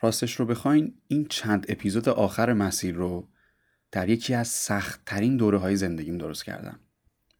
راستش 0.00 0.34
رو 0.34 0.46
بخواین 0.46 0.94
این 1.08 1.26
چند 1.30 1.66
اپیزود 1.68 2.08
آخر 2.08 2.52
مسیر 2.52 2.94
رو 2.94 3.28
در 3.92 4.08
یکی 4.08 4.34
از 4.34 4.48
سختترین 4.48 5.36
دوره 5.36 5.58
های 5.58 5.76
زندگیم 5.76 6.18
درست 6.18 6.44
کردم. 6.44 6.80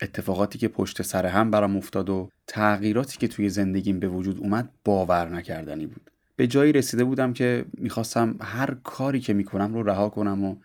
اتفاقاتی 0.03 0.59
که 0.59 0.69
پشت 0.69 1.03
سر 1.03 1.27
هم 1.27 1.51
برام 1.51 1.77
افتاد 1.77 2.11
و 2.11 2.29
تغییراتی 2.47 3.19
که 3.19 3.29
توی 3.29 3.49
زندگیم 3.49 4.01
به 4.01 4.09
وجود 4.09 4.39
اومد 4.39 4.71
باور 4.85 5.29
نکردنی 5.29 5.87
بود. 5.87 6.11
به 6.37 6.47
جایی 6.47 6.73
رسیده 6.73 7.05
بودم 7.05 7.33
که 7.33 7.65
می‌خواستم 7.73 8.37
هر 8.41 8.75
کاری 8.85 9.21
که 9.21 9.33
می‌کنم 9.33 9.75
رو 9.75 9.83
رها 9.83 10.09
کنم 10.09 10.45
و 10.45 10.57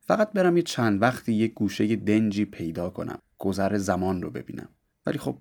فقط 0.00 0.32
برم 0.32 0.56
یه 0.56 0.62
چند 0.62 1.02
وقتی 1.02 1.32
یه 1.32 1.48
گوشه 1.48 1.96
دنجی 1.96 2.44
پیدا 2.44 2.90
کنم 2.90 3.18
گذر 3.38 3.76
زمان 3.76 4.22
رو 4.22 4.30
ببینم. 4.30 4.68
ولی 5.06 5.18
خب 5.18 5.38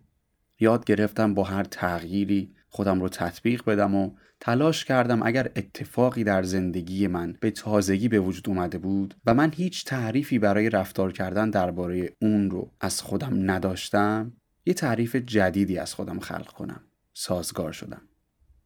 یاد 0.60 0.86
گرفتم 0.86 1.34
با 1.34 1.44
هر 1.44 1.64
تغییری 1.64 2.56
خودم 2.70 3.02
رو 3.02 3.10
تطبیق 3.10 3.64
بدم 3.66 3.96
و 3.96 4.12
تلاش 4.40 4.86
کردم 4.86 5.24
اگر 5.24 5.52
اتفاقی 5.56 6.24
در 6.24 6.44
زندگی 6.44 7.08
من 7.08 7.36
به 7.40 7.52
تازگی 7.52 8.08
به 8.08 8.20
وجود 8.20 8.50
اومده 8.50 8.78
بود 8.78 9.16
و 9.26 9.34
من 9.34 9.52
هیچ 9.56 9.86
تعریفی 9.86 10.40
برای 10.40 10.70
رفتار 10.70 11.12
کردن 11.12 11.50
درباره 11.50 12.10
اون 12.22 12.52
رو 12.52 12.72
از 12.82 13.02
خودم 13.02 13.52
نداشتم 13.52 14.34
یه 14.66 14.74
تعریف 14.74 15.16
جدیدی 15.16 15.78
از 15.78 15.94
خودم 15.94 16.20
خلق 16.20 16.48
کنم. 16.48 16.82
سازگار 17.14 17.72
شدم. 17.72 18.02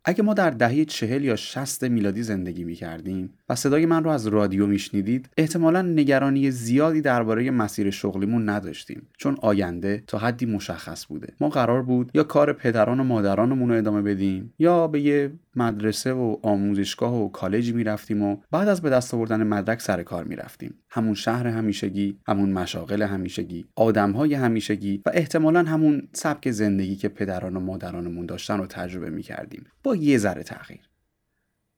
اگه 0.05 0.23
ما 0.23 0.33
در 0.33 0.49
دهه 0.49 0.85
چهل 0.85 1.23
یا 1.23 1.35
شست 1.35 1.83
میلادی 1.83 2.23
زندگی 2.23 2.63
می 2.63 2.75
کردیم 2.75 3.33
و 3.51 3.55
صدای 3.55 3.85
من 3.85 4.03
رو 4.03 4.09
از 4.09 4.27
رادیو 4.27 4.67
میشنیدید؟ 4.67 5.29
احتمالا 5.37 5.81
نگرانی 5.81 6.51
زیادی 6.51 7.01
درباره 7.01 7.51
مسیر 7.51 7.89
شغلیمون 7.89 8.49
نداشتیم 8.49 9.07
چون 9.17 9.37
آینده 9.41 10.03
تا 10.07 10.17
حدی 10.17 10.45
مشخص 10.45 11.05
بوده. 11.05 11.33
ما 11.39 11.49
قرار 11.49 11.81
بود 11.81 12.11
یا 12.13 12.23
کار 12.23 12.53
پدران 12.53 12.99
و 12.99 13.03
مادرانمون 13.03 13.69
رو 13.69 13.77
ادامه 13.77 14.01
بدیم 14.01 14.53
یا 14.59 14.87
به 14.87 15.01
یه 15.01 15.31
مدرسه 15.55 16.13
و 16.13 16.37
آموزشگاه 16.43 17.23
و 17.23 17.29
کالجی 17.29 17.71
می‌رفتیم 17.71 18.21
و 18.21 18.37
بعد 18.51 18.67
از 18.67 18.81
به 18.81 18.89
دست 18.89 19.13
آوردن 19.13 19.43
مدرک 19.43 19.81
سر 19.81 20.03
کار 20.03 20.23
می‌رفتیم. 20.23 20.73
همون 20.89 21.13
شهر 21.13 21.47
همیشگی 21.47 22.17
همون 22.27 22.51
مشاغل 22.51 23.01
همیشگی 23.01 23.65
آدمهای 23.75 24.33
همیشگی 24.33 25.01
و 25.05 25.11
احتمالا 25.13 25.63
همون 25.63 26.07
سبک 26.13 26.51
زندگی 26.51 26.95
که 26.95 27.09
پدران 27.09 27.55
و 27.55 27.59
مادرانمون 27.59 28.25
داشتن 28.25 28.57
رو 28.57 28.65
تجربه 28.65 29.09
می‌کردیم. 29.09 29.65
با 29.83 29.95
یه 29.95 30.17
ذره 30.17 30.43
تغییر 30.43 30.90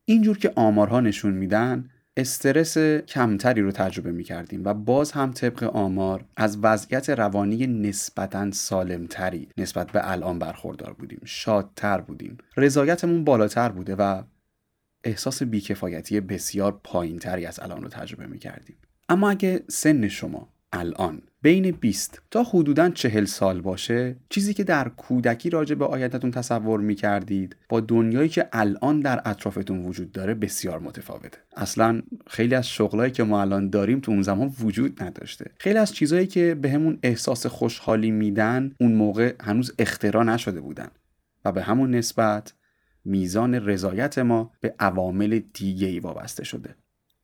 اینجور 0.05 0.37
که 0.37 0.53
آمارها 0.55 0.99
نشون 0.99 1.33
میدن 1.33 1.89
استرس 2.17 2.77
کمتری 3.07 3.61
رو 3.61 3.71
تجربه 3.71 4.11
می 4.11 4.23
کردیم 4.23 4.61
و 4.65 4.73
باز 4.73 5.11
هم 5.11 5.31
طبق 5.31 5.63
آمار 5.63 6.25
از 6.37 6.57
وضعیت 6.61 7.09
روانی 7.09 7.67
نسبتا 7.67 8.51
سالمتری 8.51 9.47
نسبت 9.57 9.91
به 9.91 10.11
الان 10.11 10.39
برخوردار 10.39 10.93
بودیم. 10.93 11.21
شادتر 11.25 12.01
بودیم. 12.01 12.37
رضایتمون 12.57 13.23
بالاتر 13.23 13.69
بوده 13.69 13.95
و 13.95 14.23
احساس 15.03 15.43
بیکفایتی 15.43 16.19
بسیار 16.19 16.79
پایینتری 16.83 17.45
از 17.45 17.59
الان 17.59 17.81
رو 17.81 17.89
تجربه 17.89 18.27
می 18.27 18.39
کردیم 18.39 18.75
اما 19.09 19.29
اگه 19.29 19.63
سن 19.69 20.07
شما 20.07 20.49
الان 20.73 21.21
بین 21.43 21.71
20 21.71 22.21
تا 22.31 22.43
حدودا 22.43 22.89
40 22.89 23.25
سال 23.25 23.61
باشه 23.61 24.15
چیزی 24.29 24.53
که 24.53 24.63
در 24.63 24.89
کودکی 24.89 25.49
راجع 25.49 25.75
به 25.75 25.85
آیندهتون 25.85 26.31
تصور 26.31 26.79
می 26.79 26.95
کردید 26.95 27.55
با 27.69 27.79
دنیایی 27.79 28.29
که 28.29 28.49
الان 28.53 28.99
در 28.99 29.21
اطرافتون 29.25 29.85
وجود 29.85 30.11
داره 30.11 30.33
بسیار 30.33 30.79
متفاوته. 30.79 31.37
اصلا 31.55 32.01
خیلی 32.27 32.55
از 32.55 32.67
شغلایی 32.67 33.11
که 33.11 33.23
ما 33.23 33.41
الان 33.41 33.69
داریم 33.69 33.99
تو 33.99 34.11
اون 34.11 34.21
زمان 34.21 34.53
وجود 34.59 35.03
نداشته. 35.03 35.51
خیلی 35.59 35.79
از 35.79 35.93
چیزهایی 35.93 36.27
که 36.27 36.55
بهمون 36.55 36.95
به 36.95 37.07
احساس 37.07 37.45
خوشحالی 37.45 38.11
میدن 38.11 38.75
اون 38.79 38.93
موقع 38.93 39.35
هنوز 39.41 39.73
اختراع 39.79 40.23
نشده 40.23 40.61
بودن. 40.61 40.89
و 41.45 41.51
به 41.51 41.63
همون 41.63 41.95
نسبت 41.95 42.53
میزان 43.05 43.55
رضایت 43.55 44.17
ما 44.17 44.51
به 44.61 44.75
عوامل 44.79 45.39
دیگه 45.53 45.87
ای 45.87 45.99
وابسته 45.99 46.43
شده. 46.43 46.75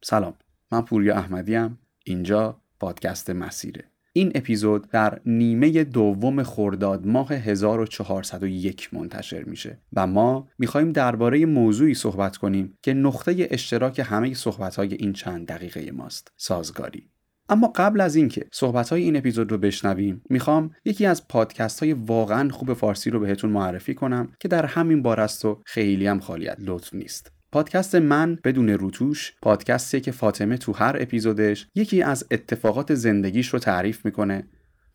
سلام 0.03 0.33
من 0.71 0.81
پوریا 0.81 1.15
احمدیم. 1.15 1.79
اینجا 2.05 2.61
پادکست 2.79 3.29
مسیره. 3.29 3.83
این 4.13 4.31
اپیزود 4.35 4.89
در 4.89 5.19
نیمه 5.25 5.83
دوم 5.83 6.43
خرداد 6.43 7.07
ماه 7.07 7.33
1401 7.33 8.89
منتشر 8.93 9.43
میشه 9.43 9.79
و 9.93 10.07
ما 10.07 10.47
می‌خوایم 10.59 10.91
درباره 10.91 11.45
موضوعی 11.45 11.93
صحبت 11.93 12.37
کنیم 12.37 12.77
که 12.81 12.93
نقطه 12.93 13.47
اشتراک 13.51 14.01
همه 14.05 14.33
صحبتهای 14.33 14.93
این 14.93 15.13
چند 15.13 15.47
دقیقه 15.47 15.91
ماست. 15.91 16.31
سازگاری. 16.37 17.09
اما 17.49 17.71
قبل 17.75 18.01
از 18.01 18.15
اینکه 18.15 18.47
صحبت 18.51 18.89
های 18.89 19.03
این 19.03 19.15
اپیزود 19.15 19.51
رو 19.51 19.57
بشنویم 19.57 20.21
می‌خوام 20.29 20.71
یکی 20.85 21.05
از 21.05 21.27
پادکست 21.27 21.83
های 21.83 21.93
واقعا 21.93 22.49
خوب 22.49 22.73
فارسی 22.73 23.09
رو 23.09 23.19
بهتون 23.19 23.49
معرفی 23.49 23.93
کنم 23.93 24.33
که 24.39 24.47
در 24.47 24.65
همین 24.65 25.01
بار 25.01 25.19
است 25.19 25.45
و 25.45 25.61
خیلی 25.65 26.07
هم 26.07 26.19
خالیت 26.19 26.57
لطف 26.59 26.93
نیست. 26.93 27.38
پادکست 27.51 27.95
من 27.95 28.37
بدون 28.43 28.69
روتوش 28.69 29.33
پادکستی 29.41 30.01
که 30.01 30.11
فاطمه 30.11 30.57
تو 30.57 30.73
هر 30.73 30.97
اپیزودش 30.99 31.67
یکی 31.75 32.01
از 32.01 32.25
اتفاقات 32.31 32.93
زندگیش 32.93 33.47
رو 33.47 33.59
تعریف 33.59 34.05
می‌کنه. 34.05 34.43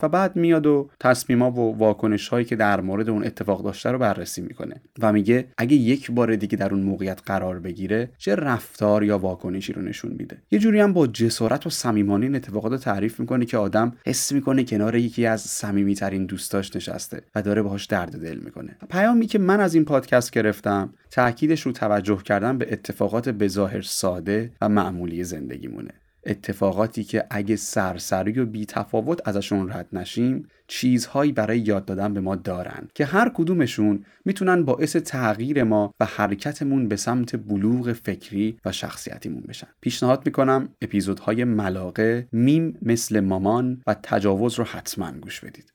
و 0.03 0.09
بعد 0.09 0.37
میاد 0.37 0.66
و 0.66 0.91
تصمیما 1.00 1.50
و 1.50 1.78
واکنش 1.78 2.28
هایی 2.28 2.44
که 2.44 2.56
در 2.56 2.81
مورد 2.81 3.09
اون 3.09 3.25
اتفاق 3.25 3.65
داشته 3.65 3.91
رو 3.91 3.99
بررسی 3.99 4.43
می‌کنه 4.43 4.81
و 4.99 5.12
میگه 5.12 5.47
اگه 5.59 5.77
یک 5.77 6.10
بار 6.10 6.37
دیگه 6.37 6.56
در 6.56 6.75
اون 6.75 6.82
موقعیت 6.82 7.21
قرار 7.27 7.60
بگیره 7.60 8.10
چه 8.19 8.34
رفتار 8.34 9.05
یا 9.05 9.19
واکنشی 9.19 9.72
رو 9.72 9.82
نشون 9.82 10.12
میده. 10.19 10.38
یه 10.50 10.59
جوری 10.59 10.81
هم 10.81 10.93
با 10.93 11.06
جسارت 11.06 11.66
و 11.66 11.71
صمیمانه 11.71 12.27
این 12.27 12.34
اتفاقات 12.34 12.72
رو 12.72 12.78
تعریف 12.78 13.21
می‌کنه 13.21 13.44
که 13.44 13.56
آدم 13.56 13.93
حس 14.06 14.32
می‌کنه 14.32 14.65
کنار 14.65 14.97
یکی 14.97 15.27
از 15.27 15.41
صمیمیترین 15.41 16.26
دوستاش 16.26 16.76
نشسته 16.76 17.22
و 17.34 17.43
داره 17.43 17.62
باهاش 17.62 17.87
درد 17.87 18.22
دل 18.22 18.38
می‌کنه. 18.38 18.76
پیامی 18.91 19.26
که 19.26 19.38
من 19.38 19.61
از 19.61 19.75
این 19.75 19.84
پادکست 19.84 20.31
گرفتم 20.31 20.94
تاکیدش 21.11 21.61
رو 21.61 21.72
توجه 21.72 22.22
کردن 22.22 22.59
به 22.59 22.72
اتفاقات 22.72 23.28
بظاهر 23.28 23.82
ساده 23.82 24.50
و 24.61 24.69
معمولی 24.69 25.25
زندگیمونه. 25.25 25.91
اتفاقاتی 26.26 27.04
که 27.04 27.26
اگه 27.30 27.56
سرسری 27.56 28.40
و 28.40 28.46
بی 28.46 28.66
تفاوت 28.66 29.28
ازشون 29.28 29.72
رد 29.72 29.88
نشیم 29.92 30.48
چیزهایی 30.66 31.32
برای 31.32 31.58
یاد 31.58 31.84
دادن 31.84 32.14
به 32.14 32.20
ما 32.20 32.36
دارن 32.36 32.88
که 32.94 33.04
هر 33.04 33.28
کدومشون 33.34 34.04
می‌تونن 34.24 34.64
باعث 34.64 34.96
تغییر 34.96 35.64
ما 35.64 35.94
و 36.00 36.04
حرکتمون 36.04 36.88
به 36.88 36.96
سمت 36.96 37.36
بلوغ 37.36 37.92
فکری 37.92 38.58
و 38.64 38.72
شخصیتیمون 38.72 39.42
بشن. 39.48 39.68
پیشنهاد 39.80 40.26
می‌کنم 40.26 40.68
اپیزودهای 40.82 41.44
ملاقه 41.44 42.28
میم 42.32 42.78
مثل 42.82 43.20
مامان 43.20 43.82
و 43.86 43.96
تجاوز 44.02 44.54
رو 44.54 44.64
حتما 44.64 45.12
گوش 45.12 45.40
بدید. 45.40 45.72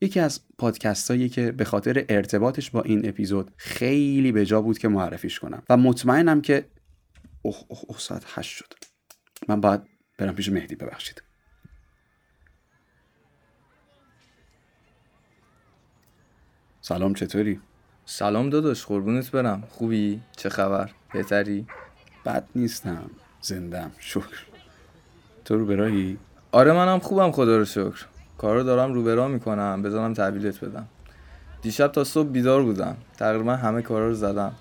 یکی 0.00 0.20
از 0.20 0.40
پادکست 0.58 1.10
هایی 1.10 1.28
که 1.28 1.52
به 1.52 1.64
خاطر 1.64 2.04
ارتباطش 2.08 2.70
با 2.70 2.82
این 2.82 3.08
اپیزود 3.08 3.50
خیلی 3.56 4.32
به 4.32 4.46
جا 4.46 4.62
بود 4.62 4.78
که 4.78 4.88
معرفیش 4.88 5.40
کنم 5.40 5.62
و 5.70 5.76
مطمئنم 5.76 6.40
که 6.40 6.64
اوه 7.42 7.56
اوه 7.68 7.80
اوه 7.88 7.98
ساعت 7.98 8.24
هشت 8.26 8.56
شد. 8.56 8.83
من 9.48 9.60
باید 9.60 9.80
برم 10.18 10.34
پیش 10.34 10.48
مهدی 10.48 10.74
ببخشید. 10.74 11.22
سلام 16.80 17.14
چطوری؟ 17.14 17.60
سلام 18.06 18.50
داداش 18.50 18.84
قربونت 18.86 19.30
برم. 19.30 19.62
خوبی؟ 19.70 20.22
چه 20.36 20.48
خبر؟ 20.48 20.90
بهتری؟ 21.12 21.66
بد 22.24 22.44
نیستم. 22.54 23.10
زندم. 23.40 23.92
شکر. 23.98 24.46
تو 25.44 25.58
رو 25.58 25.66
برایی؟ 25.66 26.18
آره 26.52 26.72
منم 26.72 26.98
خوبم 26.98 27.32
خدا 27.32 27.56
رو 27.58 27.64
شکر. 27.64 28.06
کارو 28.38 28.62
دارم 28.62 28.92
رو 28.92 29.04
برا 29.04 29.28
می‌کنم. 29.28 29.82
بزنم 29.82 30.14
تحویلت 30.14 30.64
بدم. 30.64 30.88
دیشب 31.62 31.88
تا 31.88 32.04
صبح 32.04 32.28
بیدار 32.28 32.62
بودم. 32.62 32.96
تقریبا 33.16 33.56
همه 33.56 33.82
کارا 33.82 34.08
رو 34.08 34.14
زدم. 34.14 34.54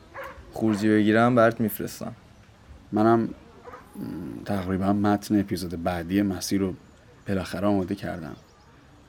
خورجی 0.53 0.89
بگیرم 0.89 1.35
برات 1.35 1.61
میفرستم. 1.61 2.15
منم 2.91 3.29
تقریبا 4.45 4.93
متن 4.93 5.39
اپیزود 5.39 5.83
بعدی 5.83 6.21
مسیر 6.21 6.61
رو 6.61 6.73
بالاخره 7.27 7.67
آماده 7.67 7.95
کردم. 7.95 8.35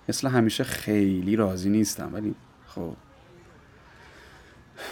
مثل 0.09 0.29
همیشه 0.29 0.65
خیلی 0.65 1.37
راضی 1.37 1.71
نیستم 1.71 2.15
ولی 2.15 2.35
خب. 2.67 2.97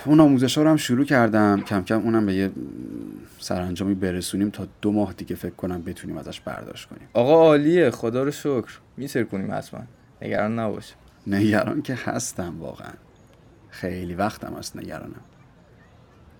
اون 0.05 0.21
آموزش 0.21 0.59
ها 0.59 0.65
رو 0.65 0.71
هم 0.71 0.77
شروع 0.77 1.05
کردم. 1.05 1.61
کم 1.61 1.83
کم 1.83 2.01
اونم 2.01 2.27
به 2.27 2.35
یه 2.35 2.51
سرانجامی 3.39 3.95
برسونیم 3.95 4.51
تا 4.51 4.69
دو 4.81 4.93
ماه 4.93 5.13
دیگه 5.13 5.37
فکر 5.37 5.55
کنم 5.55 5.83
بتونیم 5.83 6.19
ازش 6.19 6.41
برداشت 6.41 6.89
کنیم. 6.89 7.09
آقا 7.15 7.35
عالیه. 7.35 7.91
خدا 7.91 8.23
رو 8.23 8.31
شکر. 8.31 8.79
میسر 8.97 9.23
کنیم 9.23 9.53
حتما. 9.53 9.81
نگران 10.23 10.59
نباش. 10.59 10.95
نگران 11.27 11.83
که 11.83 11.95
هستم 11.95 12.61
واقعا. 12.61 12.93
خیلی 13.71 14.15
وقتم 14.15 14.55
هست 14.55 14.77
نگرانم. 14.77 15.21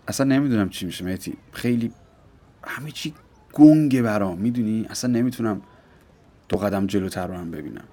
اصلا 0.09 0.27
نمی‌دونم 0.27 0.69
چی 0.69 0.87
میشه 0.87 1.05
مهتی 1.05 1.37
خیلی 1.53 1.93
همه 2.65 2.91
چی 2.91 3.15
گنگه 3.53 4.03
برام. 4.03 4.39
می‌دونی؟ 4.39 4.87
اصلا 4.91 5.11
نمی‌تونم 5.11 5.63
دو 6.49 6.57
قدم 6.57 6.87
جلوتر 6.87 7.27
رو 7.27 7.35
هم 7.35 7.51
ببینم. 7.51 7.85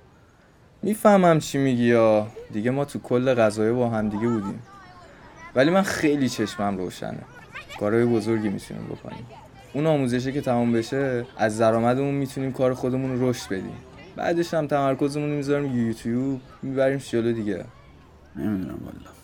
می‌فهمم 0.84 1.40
چی 1.40 1.58
میگی 1.58 1.84
یا. 1.84 2.28
دیگه 2.54 2.72
ما 2.72 2.86
تو 2.86 3.00
کل 3.00 3.34
غذایه 3.34 3.72
با 3.72 3.90
هم 3.90 4.10
دیگه 4.10 4.28
بودیم. 4.28 4.60
ولی 5.56 5.70
من 5.70 5.82
خیلی 5.82 6.30
چشمم 6.30 6.78
روشنه. 6.78 7.20
کارهای 7.80 8.06
بزرگی 8.06 8.50
می‌تونیم 8.50 8.84
بکنیم. 8.84 9.26
اون 9.74 9.86
آموزشه 9.86 10.32
که 10.32 10.42
تمام 10.42 10.72
بشه 10.72 11.26
از 11.38 11.60
درآمدمون 11.60 12.14
می‌تونیم 12.14 12.52
کار 12.52 12.74
خودمون 12.74 13.20
رو 13.20 13.30
رشد 13.30 13.48
بدیم. 13.50 13.78
بعدش 14.16 14.54
هم 14.54 14.68
تمرکزمون 14.68 15.30
می‌ذاریم 15.30 15.88
یوتیوب 15.88 16.42
می‌بریم 16.64 16.98
جلو 16.98 17.32
دیگه. 17.32 17.66
نمی‌دونم 18.36 18.80
والا 18.86 19.19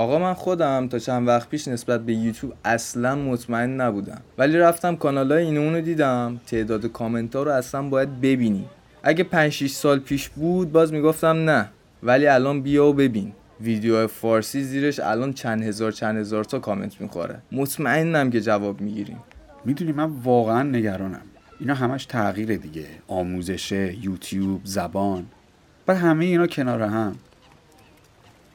آقا 0.00 0.18
من 0.18 0.34
خودم 0.34 0.88
تا 0.88 0.98
چند 0.98 1.28
وقت 1.28 1.48
پیش 1.48 1.68
نسبت 1.68 2.00
به 2.00 2.14
یوتیوب 2.14 2.54
اصلا 2.64 3.14
مطمئن 3.14 3.80
نبودم. 3.80 4.20
ولی 4.38 4.58
رفتم 4.58 4.96
کانال 4.96 5.32
های 5.32 5.44
اینو 5.44 5.60
اونو 5.60 5.80
دیدم. 5.80 6.40
تعداد 6.46 6.86
کامنت 6.86 7.36
ها 7.36 7.42
رو 7.42 7.50
اصلا 7.50 7.82
باید 7.82 8.20
ببینی. 8.20 8.64
اگه 9.02 9.24
5 9.24 9.52
6 9.52 9.70
سال 9.70 9.98
پیش 9.98 10.28
بود 10.28 10.72
باز 10.72 10.92
می‌گفتم 10.92 11.50
نه. 11.50 11.68
ولی 12.02 12.26
الان 12.26 12.62
بیا 12.62 12.86
و 12.86 12.92
ببین. 12.92 13.32
ویدیو 13.60 14.06
فارسی 14.06 14.62
زیرش 14.62 15.00
الان 15.00 15.32
چند 15.32 15.62
هزار 15.62 15.92
چند 15.92 16.18
هزار 16.18 16.44
تا 16.44 16.58
کامنت 16.58 17.00
می‌خوره. 17.00 17.38
مطمئنم 17.52 18.30
که 18.30 18.40
جواب 18.40 18.80
می‌گیریم. 18.80 19.18
می‌دونی 19.64 19.92
من 19.92 20.10
واقعا 20.24 20.62
نگرانم. 20.62 21.22
اینا 21.60 21.74
همش 21.74 22.04
تغییر 22.04 22.56
دیگه. 22.56 22.86
آموزشه 23.08 23.94
یوتیوب 24.02 24.60
زبان. 24.64 25.26
بعد 25.86 25.96
همه 25.96 26.24
اینا 26.24 26.46
کنار 26.46 26.82
هم. 26.82 27.16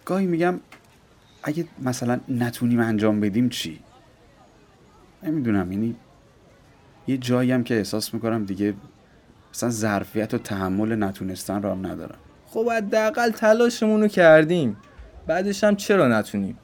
گاهی 0.06 0.25
میگم 0.25 0.59
اگه 1.47 1.65
مثلا 1.83 2.19
نتونیم 2.30 2.80
انجام 2.80 3.19
بدیم 3.19 3.50
چی؟ 3.50 3.80
نمی‌دونم 5.24 5.71
یعنی 5.71 5.95
یه 7.07 7.18
جایی 7.18 7.51
هم 7.51 7.63
که 7.63 7.77
احساس 7.77 8.13
می‌کنم 8.13 8.45
دیگه 8.45 8.74
مثلا 9.53 9.69
ظرفیت 9.69 10.33
و 10.33 10.38
تحمل 10.38 11.03
نتونستن 11.03 11.62
رو 11.62 11.71
هم 11.71 11.88
ندارم 11.88 12.18
خب 12.47 12.69
حداقل 12.69 13.31
تلاشمون 13.31 14.01
رو 14.01 14.07
کردیم. 14.07 14.77
بعدش 15.27 15.63
هم 15.63 15.75
چرا 15.75 16.07
نتونیم؟ 16.07 16.57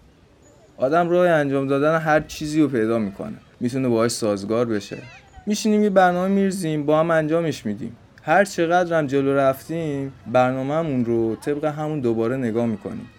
آدم 0.78 1.10
راه 1.10 1.30
انجام 1.30 1.68
دادن 1.68 2.00
هر 2.00 2.20
چیزی 2.20 2.62
رو 2.62 2.68
پیدا 2.68 3.00
می‌کنه. 3.00 3.38
می‌تونه 3.60 3.90
باهاش 3.90 4.12
سازگار 4.12 4.66
بشه. 4.66 4.98
میشینیم 5.46 5.84
یه 5.84 5.90
برنامه 5.90 6.28
میرزیم 6.28 6.86
با 6.86 7.00
هم 7.00 7.12
انجامش 7.12 7.66
میدیم. 7.66 7.96
هر 8.24 8.46
چقدر 8.46 8.98
هم 9.00 9.08
جلو 9.08 9.36
رفتیم 9.36 10.14
برنامهمون 10.32 11.06
رو 11.06 11.36
طبق 11.36 11.66
همون 11.66 12.00
دوباره 12.00 12.38
نگاه 12.38 12.66
می‌کنیم. 12.66 13.10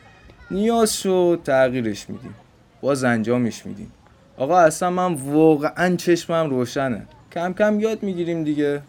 نیاز 0.52 0.96
شد 0.96 1.40
تغییرش 1.44 2.10
میدیم. 2.10 2.34
باز 2.80 3.04
انجامش 3.04 3.66
میدیم. 3.66 3.92
آقا 4.36 4.58
اصلا 4.58 4.90
من 4.90 5.14
واقعا 5.14 5.96
چشمم 5.96 6.50
روشنه. 6.50 7.06
کم 7.32 7.52
کم 7.52 7.80
یاد 7.80 8.02
می‌گیریم 8.02 8.44
دیگه. 8.44 8.82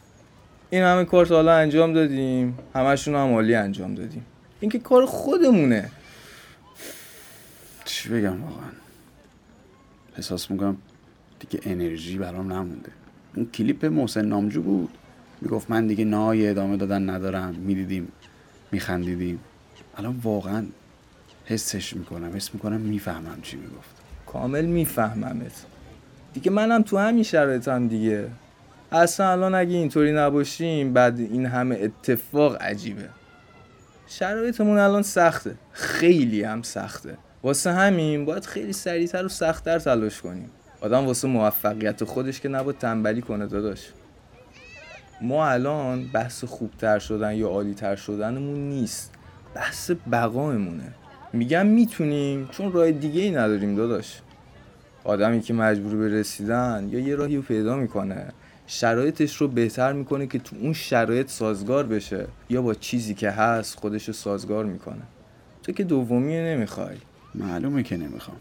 این 0.70 0.84
همه 0.84 1.06
کار 1.06 1.28
حالا 1.28 1.56
انجام 1.56 1.94
دادیم. 1.94 2.60
همشون 2.76 3.16
هم 3.16 3.34
عالی 3.34 3.56
انجام 3.56 3.96
دادیم. 3.96 4.26
این 4.60 4.72
که 4.72 4.80
کار 4.80 5.06
خودمونه. 5.06 5.90
چی 7.86 8.10
بگم 8.10 8.44
واقعا؟ 8.44 8.70
احساس 10.16 10.52
می‌کنم 10.52 10.78
دیگه 11.40 11.60
انرژی 11.66 12.18
برام 12.18 12.54
نمونده. 12.54 12.92
اون 13.36 13.50
کلیپ 13.54 13.86
محسن 13.86 14.26
نامجو 14.26 14.62
بود. 14.62 14.90
می‌گفت 15.42 15.70
من 15.70 15.88
دیگه 15.88 16.06
نای 16.06 16.50
ادامه 16.50 16.78
دادن 16.78 17.10
ندارم. 17.10 17.56
می‌دیدیم 17.56 18.12
میخندیدیم. 18.72 19.40
الان 19.98 20.20
واقعا 20.24 20.66
حسش 21.46 21.96
می‌کنم 21.96 22.36
حس 22.36 22.54
می‌کنم 22.54 22.82
می‌فهمم 22.82 23.42
چی 23.42 23.58
می‌گفت. 23.58 23.96
کامل 24.26 24.66
میفهممت. 24.66 25.66
دیگه 26.34 26.52
منم 26.52 26.82
تو 26.82 26.98
همین 26.98 27.24
شرایطم 27.24 27.88
دیگه. 27.88 28.30
اصلا 28.92 29.32
الان 29.32 29.56
اگه 29.56 29.76
اینطوری 29.76 30.14
نباشیم 30.14 30.94
بعد 30.94 31.20
این 31.20 31.46
همه 31.46 31.76
اتفاق 31.82 32.62
عجیبه. 32.62 33.10
شرایطمون 34.08 34.78
الان 34.78 35.02
سخته. 35.02 35.56
خیلی 35.72 36.44
هم 36.44 36.62
سخته. 36.62 37.18
واسه 37.44 37.72
همین 37.72 38.26
باید 38.26 38.46
خیلی 38.46 38.74
سریعتر 38.74 39.26
و 39.26 39.30
سختتر 39.30 39.80
تلاش 39.80 40.22
کنیم. 40.22 40.50
آدم 40.82 41.06
واسه 41.06 41.28
موفقیت 41.28 42.04
خودش 42.04 42.42
که 42.42 42.50
نباید 42.50 42.78
تنبلی 42.78 43.22
کنه 43.22 43.48
داداش. 43.48 43.90
ما 45.22 45.48
الان 45.48 46.08
بحث 46.14 46.44
خوبتر 46.44 47.00
شدن 47.00 47.36
یا 47.36 47.48
عالیتر 47.48 47.96
شدنمون 47.96 48.70
نیست. 48.70 49.12
بحث 49.56 49.92
بقامونه 50.12 50.94
میگم 51.34 51.66
می‌تونیم 51.66 52.48
چون 52.52 52.72
راه 52.72 52.92
دیگه 52.92 53.22
ای 53.22 53.32
نداریم 53.32 53.76
داداش. 53.76 54.22
آدمی 55.04 55.42
که 55.42 55.54
مجبور 55.54 55.96
به 55.96 56.20
رسیدن 56.20 56.90
یا 56.92 57.00
یه 57.00 57.16
راهی 57.16 57.36
رو 57.36 57.42
پیدا 57.42 57.76
می‌کنه 57.76 58.26
شرایطش 58.68 59.36
رو 59.36 59.48
بهتر 59.48 59.94
می‌کنه 59.94 60.28
که 60.28 60.40
تو 60.40 60.56
اون 60.62 60.74
شرایط 60.74 61.30
سازگار 61.30 61.86
بشه 61.86 62.28
یا 62.50 62.62
با 62.62 62.74
چیزی 62.74 63.14
که 63.14 63.30
هست 63.30 63.80
خودش 63.80 64.08
رو 64.08 64.14
سازگار 64.14 64.66
می‌کنه. 64.66 65.02
تو 65.64 65.72
که 65.72 65.84
دومی 65.84 66.38
نمی‌خوای. 66.38 66.98
معلومه 67.36 67.84
که 67.84 67.98
نمی‌خوام. 67.98 68.38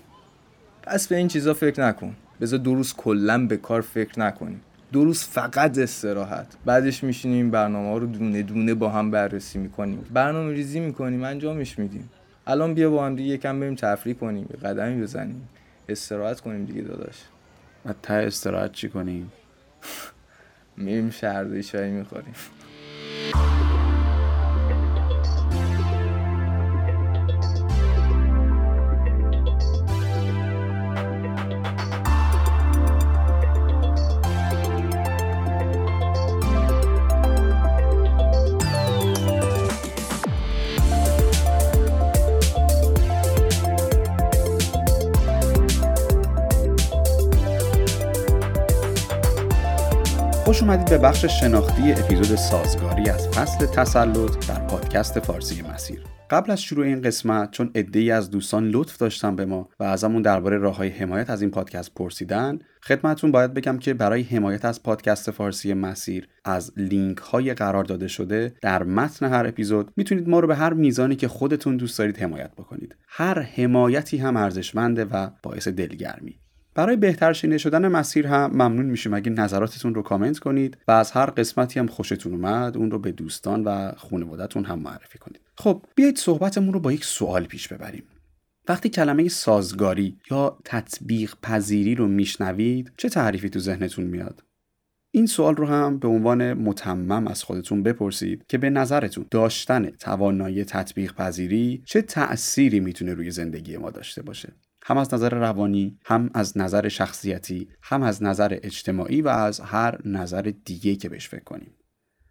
پس 0.82 1.08
به 1.08 1.16
این 1.16 1.28
چیزا 1.28 1.54
فکر 1.54 1.86
نکن. 1.86 2.14
بذار 2.40 2.58
دو 2.58 2.74
روز 2.74 2.94
کلا 2.94 3.46
به 3.46 3.56
کار 3.56 3.80
فکر 3.80 4.20
نکنیم. 4.20 4.60
دو 4.92 5.04
روز 5.04 5.24
فقط 5.24 5.78
استراحت. 5.78 6.46
بعدش 6.64 7.04
میشینیم 7.04 7.50
برنامه 7.50 7.88
ها 7.88 7.98
رو 7.98 8.06
دونه 8.06 8.42
دونه 8.42 8.74
با 8.74 8.88
هم 8.88 9.10
بررسی 9.10 9.58
می‌کنیم. 9.58 10.04
برنامه 10.12 10.52
ریزی 10.52 10.80
می‌کنیم 10.80 11.24
انجامش 11.24 11.78
میدیم. 11.78 12.10
الان 12.46 12.74
بیا 12.74 12.90
با 12.90 13.06
هم 13.06 13.16
دیگه 13.16 13.34
یکم 13.34 13.60
بریم 13.60 13.74
تفریح 13.74 14.14
کنیم 14.14 14.48
یه 14.50 14.56
قدمی 14.56 15.02
بزنیم. 15.02 15.48
استراحت 15.88 16.40
کنیم 16.40 16.64
دیگه 16.64 16.82
داداش. 16.82 17.16
و 17.86 17.92
ته 18.02 18.14
استراحت 18.14 18.72
چی 18.72 18.88
کنیم؟ 18.88 19.32
میریم 20.76 21.10
شهرداری 21.10 21.62
چای 21.62 21.90
می‌خوریم. 21.90 22.34
اومدید 50.62 50.90
به 50.90 50.98
بخش 50.98 51.24
شناختی 51.24 51.92
اپیزود 51.92 52.38
سازگاری 52.38 53.10
از 53.10 53.28
فصل 53.28 53.66
تسلط 53.66 54.48
در 54.48 54.66
پادکست 54.66 55.20
فارسی 55.20 55.62
مسیر. 55.62 56.02
قبل 56.30 56.50
از 56.50 56.62
شروع 56.62 56.86
این 56.86 57.02
قسمت 57.02 57.50
چون 57.50 57.70
ای 57.94 58.10
از 58.10 58.30
دوستان 58.30 58.68
لطف 58.68 58.96
داشتن 58.96 59.36
به 59.36 59.46
ما 59.46 59.68
و 59.80 59.84
ازمون 59.84 60.22
درباره 60.22 60.58
راههای 60.58 60.88
حمایت 60.88 61.30
از 61.30 61.42
این 61.42 61.50
پادکست 61.50 61.94
پرسیدن 61.94 62.58
خدمتتون 62.82 63.32
باید 63.32 63.54
بگم 63.54 63.78
که 63.78 63.94
برای 63.94 64.22
حمایت 64.22 64.64
از 64.64 64.82
پادکست 64.82 65.30
فارسی 65.30 65.74
مسیر 65.74 66.28
از 66.44 66.72
لینک 66.76 67.18
های 67.18 67.54
قرار 67.54 67.84
داده 67.84 68.08
شده 68.08 68.54
در 68.62 68.82
متن 68.82 69.26
هر 69.26 69.46
اپیزود 69.46 69.90
می‌تونید 69.96 70.28
ما 70.28 70.40
رو 70.40 70.48
به 70.48 70.56
هر 70.56 70.72
میزانی 70.72 71.16
که 71.16 71.28
خودتون 71.28 71.76
دوست 71.76 71.98
دارید 71.98 72.18
حمایت 72.18 72.52
بکنید. 72.52 72.96
هر 73.08 73.38
حمایتی 73.38 74.16
هم 74.16 74.36
ارزشمنده 74.36 75.04
و 75.04 75.30
باعث 75.42 75.68
دلگرمی. 75.68 76.41
برای 76.74 76.96
بهتر 76.96 77.32
شنیده 77.32 77.58
شدن 77.58 77.88
مسیر 77.88 78.26
هم 78.26 78.50
ممنون 78.50 78.86
میشیم. 78.86 79.14
اگه 79.14 79.30
نظراتتون 79.30 79.94
رو 79.94 80.02
کامنت 80.02 80.38
کنید 80.38 80.78
و 80.88 80.90
از 80.90 81.10
هر 81.10 81.26
قسمتی 81.26 81.78
هم 81.78 81.86
خوشتون 81.86 82.32
اومد 82.32 82.76
اون 82.76 82.90
رو 82.90 82.98
به 82.98 83.12
دوستان 83.12 83.64
و 83.64 83.92
خانوادهتون 83.96 84.64
هم 84.64 84.78
معرفی 84.78 85.18
کنید. 85.18 85.40
خب 85.58 85.86
بیایید 85.94 86.18
صحبتمون 86.18 86.72
رو 86.72 86.80
با 86.80 86.92
یک 86.92 87.04
سوال 87.04 87.44
پیش 87.44 87.68
ببریم. 87.68 88.04
وقتی 88.68 88.88
کلمه 88.88 89.28
سازگاری 89.28 90.16
یا 90.30 90.58
تطبیق 90.64 91.34
پذیری 91.42 91.94
رو 91.94 92.08
میشنوید 92.08 92.92
چه 92.96 93.08
تعریفی 93.08 93.48
تو 93.50 93.58
ذهنتون 93.58 94.04
میاد؟ 94.04 94.42
این 95.14 95.26
سوال 95.26 95.56
رو 95.56 95.66
هم 95.66 95.98
به 95.98 96.08
عنوان 96.08 96.52
متمم 96.52 97.26
از 97.26 97.42
خودتون 97.42 97.82
بپرسید 97.82 98.44
که 98.48 98.58
به 98.58 98.70
نظرتون 98.70 99.26
داشتن 99.30 99.90
توانایی 99.90 100.64
تطبیق 100.64 101.14
پذیری 101.14 101.82
چه 101.84 102.02
تأثیری 102.02 102.80
می‌تونه 102.80 103.14
روی 103.14 103.30
زندگی 103.30 103.76
ما 103.76 103.90
داشته 103.90 104.22
باشه. 104.22 104.52
هم 104.84 104.98
از 104.98 105.14
نظر 105.14 105.34
روانی 105.34 105.98
هم 106.04 106.30
از 106.34 106.58
نظر 106.58 106.88
شخصیتی 106.88 107.68
هم 107.82 108.02
از 108.02 108.22
نظر 108.22 108.58
اجتماعی 108.62 109.22
و 109.22 109.28
از 109.28 109.60
هر 109.60 109.98
نظر 110.04 110.52
دیگه 110.64 110.96
که 110.96 111.08
بهش 111.08 111.28
فکر 111.28 111.44
کنیم. 111.44 111.74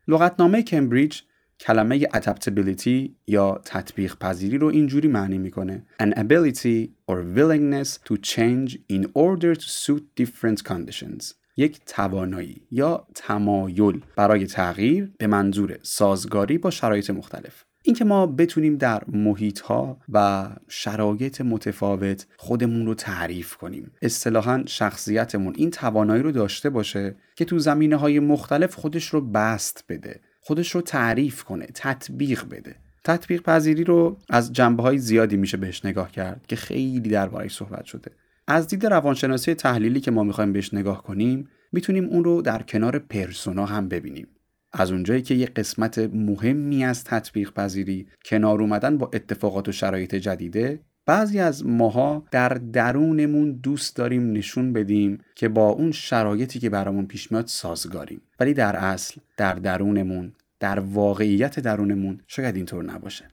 لغتنامه 0.07 0.63
کمبریج 0.63 1.21
کلمه 1.59 1.99
adaptability 1.99 3.09
یا 3.27 3.61
تطبیق 3.65 4.15
پذیری 4.17 4.57
رو 4.57 4.67
اینجوری 4.67 5.07
معنی 5.07 5.37
می‌کنه 5.37 5.85
an 6.03 6.11
ability 6.11 6.89
or 7.11 7.15
willingness 7.37 7.89
to 8.09 8.15
change 8.15 8.77
in 8.93 9.03
order 9.03 9.55
to 9.55 9.67
suit 9.67 10.03
different 10.23 10.63
conditions. 10.69 11.33
یک 11.57 11.79
توانایی 11.85 12.67
یا 12.71 13.07
تمایل 13.15 14.01
برای 14.15 14.45
تغییر 14.45 15.11
به 15.17 15.27
منظور 15.27 15.79
سازگاری 15.81 16.57
با 16.57 16.69
شرایط 16.69 17.09
مختلف. 17.09 17.65
اینکه 17.83 18.05
ما 18.05 18.27
بتونیم 18.27 18.77
در 18.77 19.03
محیط 19.07 19.59
ها 19.59 19.97
و 20.09 20.49
شرایط 20.67 21.41
متفاوت 21.41 22.27
خودمون 22.37 22.85
رو 22.85 22.93
تعریف 22.93 23.55
کنیم. 23.55 23.91
اصطلاحا 24.01 24.63
شخصیتمون 24.67 25.53
این 25.57 25.71
توانایی 25.71 26.23
رو 26.23 26.31
داشته 26.31 26.69
باشه 26.69 27.15
که 27.35 27.45
تو 27.45 27.59
زمینه 27.59 27.95
های 27.95 28.19
مختلف 28.19 28.75
خودش 28.75 29.07
رو 29.07 29.21
بست 29.21 29.83
بده 29.89 30.19
خودش 30.39 30.75
رو 30.75 30.81
تعریف 30.81 31.43
کنه 31.43 31.65
تطبیق 31.73 32.45
بده. 32.49 32.75
تطبیق 33.03 33.41
پذیری 33.41 33.83
رو 33.83 34.17
از 34.29 34.53
جنبه 34.53 34.83
های 34.83 34.97
زیادی 34.97 35.37
میشه 35.37 35.57
بهش 35.57 35.85
نگاه 35.85 36.11
کرد 36.11 36.45
که 36.47 36.55
خیلی 36.55 37.09
دربارهش 37.09 37.55
صحبت 37.55 37.85
شده. 37.85 38.11
از 38.47 38.67
دید 38.67 38.85
روانشناسی 38.85 39.53
تحلیلی 39.53 39.99
که 39.99 40.11
ما 40.11 40.23
می‌خوایم 40.23 40.53
بهش 40.53 40.73
نگاه 40.73 41.03
کنیم 41.03 41.49
می‌تونیم 41.71 42.05
اون 42.05 42.23
رو 42.23 42.41
در 42.41 42.61
کنار 42.61 42.99
پرسونا 42.99 43.65
هم 43.65 43.87
ببینیم. 43.87 44.27
از 44.73 44.91
اونجایی 44.91 45.21
که 45.21 45.35
یه 45.35 45.45
قسمت 45.45 45.97
مهمی 45.97 46.85
از 46.85 47.03
تطبیق 47.03 47.53
پذیری 47.53 48.07
کنار 48.25 48.61
اومدن 48.61 48.97
با 48.97 49.09
اتفاقات 49.13 49.69
و 49.69 49.71
شرایط 49.71 50.15
جدیده 50.15 50.79
بعضی 51.05 51.39
از 51.39 51.65
ماها 51.65 52.23
در 52.31 52.49
درونمون 52.49 53.51
دوست 53.51 53.95
داریم 53.95 54.31
نشون 54.31 54.73
بدیم 54.73 55.17
که 55.35 55.49
با 55.49 55.69
اون 55.69 55.91
شرایطی 55.91 56.59
که 56.59 56.69
برامون 56.69 57.05
پیش 57.05 57.31
میاد 57.31 57.47
سازگاریم. 57.47 58.21
ولی 58.39 58.53
در 58.53 58.75
اصل 58.75 59.21
در 59.37 59.53
درونمون 59.53 60.33
در 60.59 60.79
واقعیت 60.79 61.59
درونمون 61.59 62.21
شاید 62.27 62.55
اینطور 62.55 62.83
نباشه. 62.83 63.25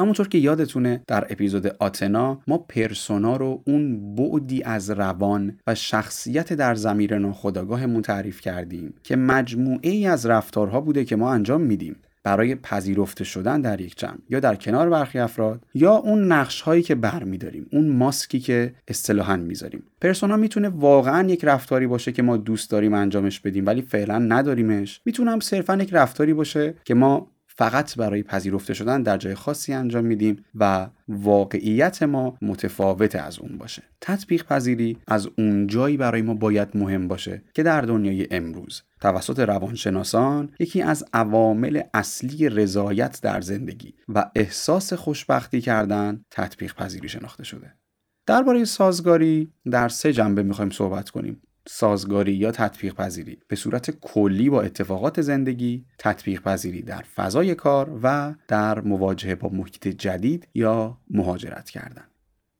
همونطور 0.00 0.28
که 0.28 0.38
یادتونه 0.38 1.02
در 1.06 1.26
اپیزود 1.30 1.66
آتنا 1.66 2.40
ما 2.48 2.58
پرسونا 2.58 3.36
رو 3.36 3.62
اون 3.66 4.14
بعدی 4.14 4.62
از 4.62 4.90
روان 4.90 5.58
و 5.66 5.74
شخصیت 5.74 6.52
در 6.52 6.74
زمیر 6.74 7.18
ناخودآگاهمون 7.18 8.02
تعریف 8.02 8.40
کردیم 8.40 8.94
که 9.02 9.16
مجموعه 9.16 9.90
ای 9.90 10.06
از 10.06 10.26
رفتارها 10.26 10.80
بوده 10.80 11.04
که 11.04 11.16
ما 11.16 11.32
انجام 11.32 11.60
میدیم. 11.60 11.96
برای 12.22 12.54
پذیرفته 12.54 13.24
شدن 13.24 13.60
در 13.60 13.80
یک 13.80 13.98
جمع 13.98 14.18
یا 14.28 14.40
در 14.40 14.54
کنار 14.54 14.90
برخی 14.90 15.18
افراد 15.18 15.64
یا 15.74 15.92
اون 15.92 16.32
نقش 16.32 16.60
هایی 16.60 16.82
که 16.82 16.94
برمیداریم 16.94 17.66
اون 17.72 17.88
ماسکی 17.88 18.40
که 18.40 18.74
اصطلاحا 18.88 19.36
می‌ذاریم. 19.36 19.82
پرسونا 20.00 20.36
می‌تونه 20.36 20.68
واقعا 20.68 21.28
یک 21.28 21.44
رفتاری 21.44 21.86
باشه 21.86 22.12
که 22.12 22.22
ما 22.22 22.36
دوست 22.36 22.70
داریم 22.70 22.94
انجامش 22.94 23.40
بدیم 23.40 23.66
ولی 23.66 23.82
فعلا 23.82 24.18
نداریمش. 24.18 25.00
می‌تونه 25.04 25.30
هم 25.30 25.40
صرفا 25.40 25.76
یک 25.76 25.92
رفتاری 25.92 26.34
باشه 26.34 26.74
که 26.84 26.94
ما 26.94 27.30
فقط 27.56 27.96
برای 27.96 28.22
پذیرفته 28.22 28.74
شدن 28.74 29.02
در 29.02 29.16
جای 29.16 29.34
خاصی 29.34 29.72
انجام 29.72 30.04
میدیم 30.04 30.44
و 30.54 30.88
واقعیت 31.08 32.02
ما 32.02 32.38
متفاوت 32.42 33.16
از 33.16 33.38
اون 33.38 33.58
باشه. 33.58 33.82
تطبیق 34.00 34.44
پذیری 34.46 34.98
از 35.06 35.28
اون 35.38 35.66
جایی 35.66 35.96
برای 35.96 36.22
ما 36.22 36.34
باید 36.34 36.68
مهم 36.74 37.08
باشه 37.08 37.42
که 37.54 37.62
در 37.62 37.80
دنیای 37.80 38.26
امروز 38.30 38.82
توسط 39.00 39.38
روانشناسان 39.38 40.50
یکی 40.58 40.82
از 40.82 41.04
عوامل 41.12 41.82
اصلی 41.94 42.48
رضایت 42.48 43.20
در 43.22 43.40
زندگی 43.40 43.94
و 44.08 44.30
احساس 44.36 44.92
خوشبختی 44.92 45.60
کردن 45.60 46.24
تطبیق 46.30 46.74
پذیری 46.74 47.08
شناخته 47.08 47.44
شده. 47.44 47.74
درباره 48.26 48.64
سازگاری 48.64 49.52
در 49.70 49.88
سه 49.88 50.12
جنبه 50.12 50.42
می‌خوایم 50.42 50.70
صحبت 50.70 51.10
کنیم. 51.10 51.42
سازگاری 51.68 52.32
یا 52.32 52.50
تطبیق 52.50 52.94
پذیری. 52.94 53.38
به 53.48 53.56
صورت 53.56 53.90
کلی 53.90 54.50
با 54.50 54.62
اتفاقات 54.62 55.20
زندگی 55.20 55.84
تطبیق 55.98 56.42
پذیری 56.42 56.82
در 56.82 57.04
فضای 57.14 57.54
کار 57.54 57.98
و 58.02 58.34
در 58.48 58.80
مواجهه 58.80 59.34
با 59.34 59.48
محیط 59.48 59.88
جدید 59.88 60.48
یا 60.54 60.98
مهاجرت 61.10 61.70
کردن. 61.70 62.04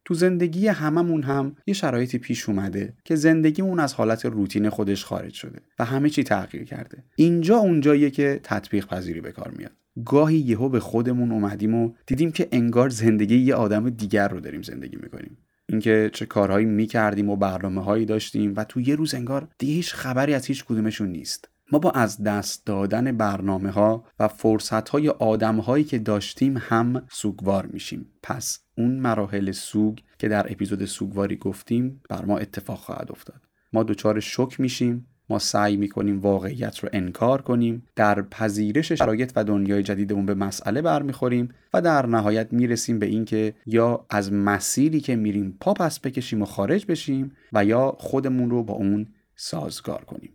تو 0.04 0.14
زندگی 0.14 0.66
هممون 0.66 1.22
هم 1.22 1.56
یه 1.66 1.74
شرایطی 1.74 2.18
پیش 2.18 2.48
اومده 2.48 2.94
که 3.04 3.16
زندگیمون 3.16 3.80
از 3.80 3.94
حالت 3.94 4.24
روتین 4.24 4.68
خودش 4.70 5.04
خارج 5.04 5.32
شده 5.32 5.60
و 5.78 5.84
همه 5.84 6.10
چی 6.10 6.24
تغییر 6.24 6.64
کرده. 6.64 7.04
اینجا 7.16 7.56
اونجاییه 7.56 8.10
که 8.10 8.40
تطبیق 8.42 8.86
پذیری 8.86 9.20
به 9.20 9.32
کار 9.32 9.52
میاد. 9.56 9.72
گاهی 10.04 10.38
یهو 10.38 10.68
به 10.68 10.80
خودمون 10.80 11.32
اومدیم 11.32 11.74
و 11.74 11.92
دیدیم 12.06 12.32
که 12.32 12.48
انگار 12.52 12.88
زندگی 12.88 13.36
یه 13.38 13.54
آدم 13.54 13.90
دیگر 13.90 14.28
رو 14.28 14.40
داریم 14.40 14.62
زندگی 14.62 14.96
می‌کنیم. 14.96 15.38
اینکه 15.70 16.10
چه 16.12 16.26
کارهایی 16.26 16.66
می‌کردیم 16.66 17.28
و 17.30 17.36
برنامه 17.36 17.84
هایی 17.84 18.04
داشتیم 18.04 18.54
و 18.56 18.64
تو 18.64 18.80
یه 18.80 18.94
روز 18.94 19.14
انگار 19.14 19.48
دیگه 19.58 19.74
هیچ 19.74 19.94
خبری 19.94 20.34
از 20.34 20.46
هیچ 20.46 20.64
کدومشون 20.64 21.08
نیست. 21.08 21.48
ما 21.72 21.78
با 21.78 21.90
از 21.90 22.22
دست 22.22 22.66
دادن 22.66 23.16
برنامه 23.16 23.70
ها 23.70 24.04
و 24.18 24.28
فرصت 24.28 24.88
های 24.88 25.08
آدم 25.08 25.56
هایی 25.56 25.84
که 25.84 25.98
داشتیم 25.98 26.56
هم 26.56 27.06
سوگوار 27.10 27.66
میشیم. 27.66 28.06
پس 28.22 28.58
اون 28.78 28.96
مراحل 28.96 29.52
سوگ 29.52 29.98
که 30.18 30.28
در 30.28 30.52
اپیزود 30.52 30.84
سوگواری 30.84 31.36
گفتیم 31.36 32.00
بر 32.08 32.24
ما 32.24 32.38
اتفاق 32.38 32.78
خواهد 32.78 33.06
افتاد. 33.10 33.42
ما 33.72 33.82
دچار 33.82 34.20
شک 34.20 34.60
میشیم 34.60 35.06
ما 35.30 35.38
سعی 35.38 35.76
می‌کنیم 35.76 36.20
واقعیت 36.20 36.78
رو 36.78 36.88
انکار 36.92 37.42
کنیم 37.42 37.86
در 37.96 38.22
پذیرش 38.22 38.92
شرایط 38.92 39.32
و 39.36 39.44
دنیای 39.44 39.82
جدیدمون 39.82 40.26
به 40.26 40.34
مسئله 40.34 40.82
برمیخوریم 40.82 41.48
و 41.74 41.82
در 41.82 42.06
نهایت 42.06 42.52
می‌رسیم 42.52 42.98
به 42.98 43.06
اینکه 43.06 43.54
یا 43.66 44.06
از 44.10 44.32
مسیری 44.32 45.00
که 45.00 45.16
میریم 45.16 45.56
پا 45.60 45.74
پس 45.74 46.00
بکشیم 46.00 46.42
و 46.42 46.44
خارج 46.44 46.86
بشیم 46.86 47.32
و 47.52 47.64
یا 47.64 47.96
خودمون 47.98 48.50
رو 48.50 48.62
با 48.62 48.74
اون 48.74 49.06
سازگار 49.36 50.04
کنیم. 50.04 50.32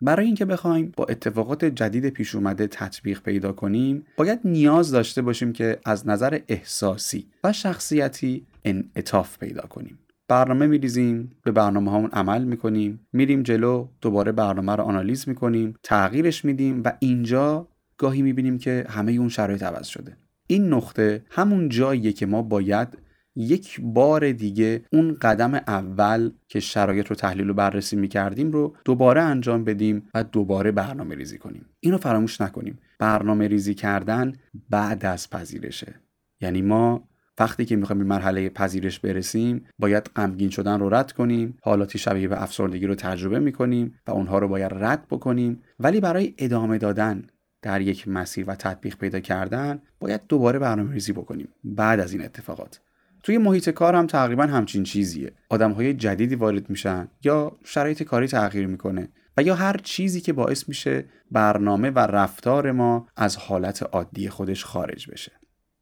برای 0.00 0.26
اینکه 0.26 0.44
بخوایم 0.44 0.92
با 0.96 1.04
اتفاقات 1.04 1.64
جدید 1.64 2.08
پیش 2.08 2.34
اومده 2.34 2.66
تطبیق 2.66 3.22
پیدا 3.22 3.52
کنیم 3.52 4.06
باید 4.16 4.40
نیاز 4.44 4.90
داشته 4.90 5.22
باشیم 5.22 5.52
که 5.52 5.78
از 5.84 6.08
نظر 6.08 6.38
احساسی 6.48 7.26
و 7.44 7.52
شخصیتی 7.52 8.46
انعطاف 8.64 9.38
پیدا 9.38 9.62
کنیم. 9.62 9.98
برنامه 10.28 10.66
میریزیم 10.66 11.32
به 11.44 11.52
برنامه 11.52 11.92
همون 11.92 12.10
عمل 12.10 12.44
می‌کنیم. 12.44 13.06
میریم 13.12 13.42
جلو 13.42 13.88
دوباره 14.00 14.32
برنامه 14.32 14.76
رو 14.76 14.84
آنالیز 14.84 15.28
می‌کنیم 15.28 15.74
تغییرش 15.82 16.44
میدیم 16.44 16.82
و 16.84 16.92
اینجا 16.98 17.68
گاهی 17.98 18.22
می‌بینیم 18.22 18.58
که 18.58 18.86
همه 18.88 19.12
اون 19.12 19.28
شرایط 19.28 19.62
عوض 19.62 19.86
شده. 19.86 20.16
این 20.46 20.68
نقطه 20.74 21.24
همون 21.30 21.68
جاییه 21.68 22.12
که 22.12 22.26
ما 22.26 22.42
باید 22.42 22.98
یک 23.36 23.80
بار 23.82 24.32
دیگه 24.32 24.84
اون 24.92 25.16
قدم 25.22 25.54
اول 25.54 26.30
که 26.48 26.60
شرایط 26.60 27.06
رو 27.06 27.16
تحلیل 27.16 27.50
و 27.50 27.54
بررسی 27.54 27.96
می‌کردیم 27.96 28.50
رو 28.50 28.76
دوباره 28.84 29.20
انجام 29.20 29.64
بدیم 29.64 30.08
و 30.14 30.24
دوباره 30.24 30.72
برنامه 30.72 31.14
ریزی 31.14 31.38
کنیم. 31.38 31.66
اینو 31.80 31.98
فراموش 31.98 32.40
نکنیم. 32.40 32.78
برنامه 32.98 33.48
ریزی 33.48 33.74
کردن 33.74 34.32
بعد 34.70 35.06
از 35.06 35.30
پذیرشه. 35.30 35.94
یعنی 36.40 36.62
ما 36.62 37.08
وقتی 37.38 37.64
که 37.64 37.76
می‌خوایم 37.76 37.98
به 37.98 38.04
مرحله 38.04 38.48
پذیرش 38.48 39.00
برسیم 39.00 39.64
باید 39.78 40.10
غمگین 40.16 40.50
شدن 40.50 40.80
رو 40.80 40.94
رد 40.94 41.12
کنیم 41.12 41.58
حالاتی 41.62 41.98
شبیه 41.98 42.28
به 42.28 42.42
افسردگی 42.42 42.86
رو 42.86 42.94
تجربه 42.94 43.38
می‌کنیم 43.38 43.94
و 44.06 44.10
اونها 44.10 44.38
رو 44.38 44.48
باید 44.48 44.72
رد 44.74 45.06
بکنیم. 45.10 45.62
ولی 45.80 46.00
برای 46.00 46.34
ادامه 46.38 46.78
دادن 46.78 47.26
در 47.62 47.80
یک 47.80 48.08
مسیر 48.08 48.44
و 48.48 48.54
تطبیق 48.54 48.96
پیدا 48.96 49.20
کردن 49.20 49.82
باید 50.00 50.20
دوباره 50.28 50.58
برنامه 50.58 50.92
ریزی 50.92 51.12
بکنیم. 51.12 51.48
بعد 51.64 52.00
از 52.00 52.12
این 52.12 52.24
اتفاقات. 52.24 52.80
توی 53.22 53.38
محیط 53.38 53.70
کار 53.70 53.94
هم 53.94 54.06
تقریبا 54.06 54.42
همچین 54.46 54.84
چیزیه. 54.84 55.32
آدم 55.48 55.72
های 55.72 55.94
جدیدی 55.94 56.34
وارد 56.34 56.70
میشن 56.70 57.08
یا 57.24 57.52
شرایط 57.64 58.02
کاری 58.02 58.26
تغییر 58.26 58.66
می‌کنه 58.66 59.08
و 59.36 59.42
یا 59.42 59.54
هر 59.54 59.76
چیزی 59.76 60.20
که 60.20 60.32
باعث 60.32 60.68
میشه 60.68 61.04
برنامه 61.30 61.90
و 61.90 61.98
رفتار 61.98 62.72
ما 62.72 63.08
از 63.16 63.36
حالت 63.36 63.82
عادی 63.82 64.28
خودش 64.28 64.64
خارج 64.64 65.10
بشه. 65.10 65.32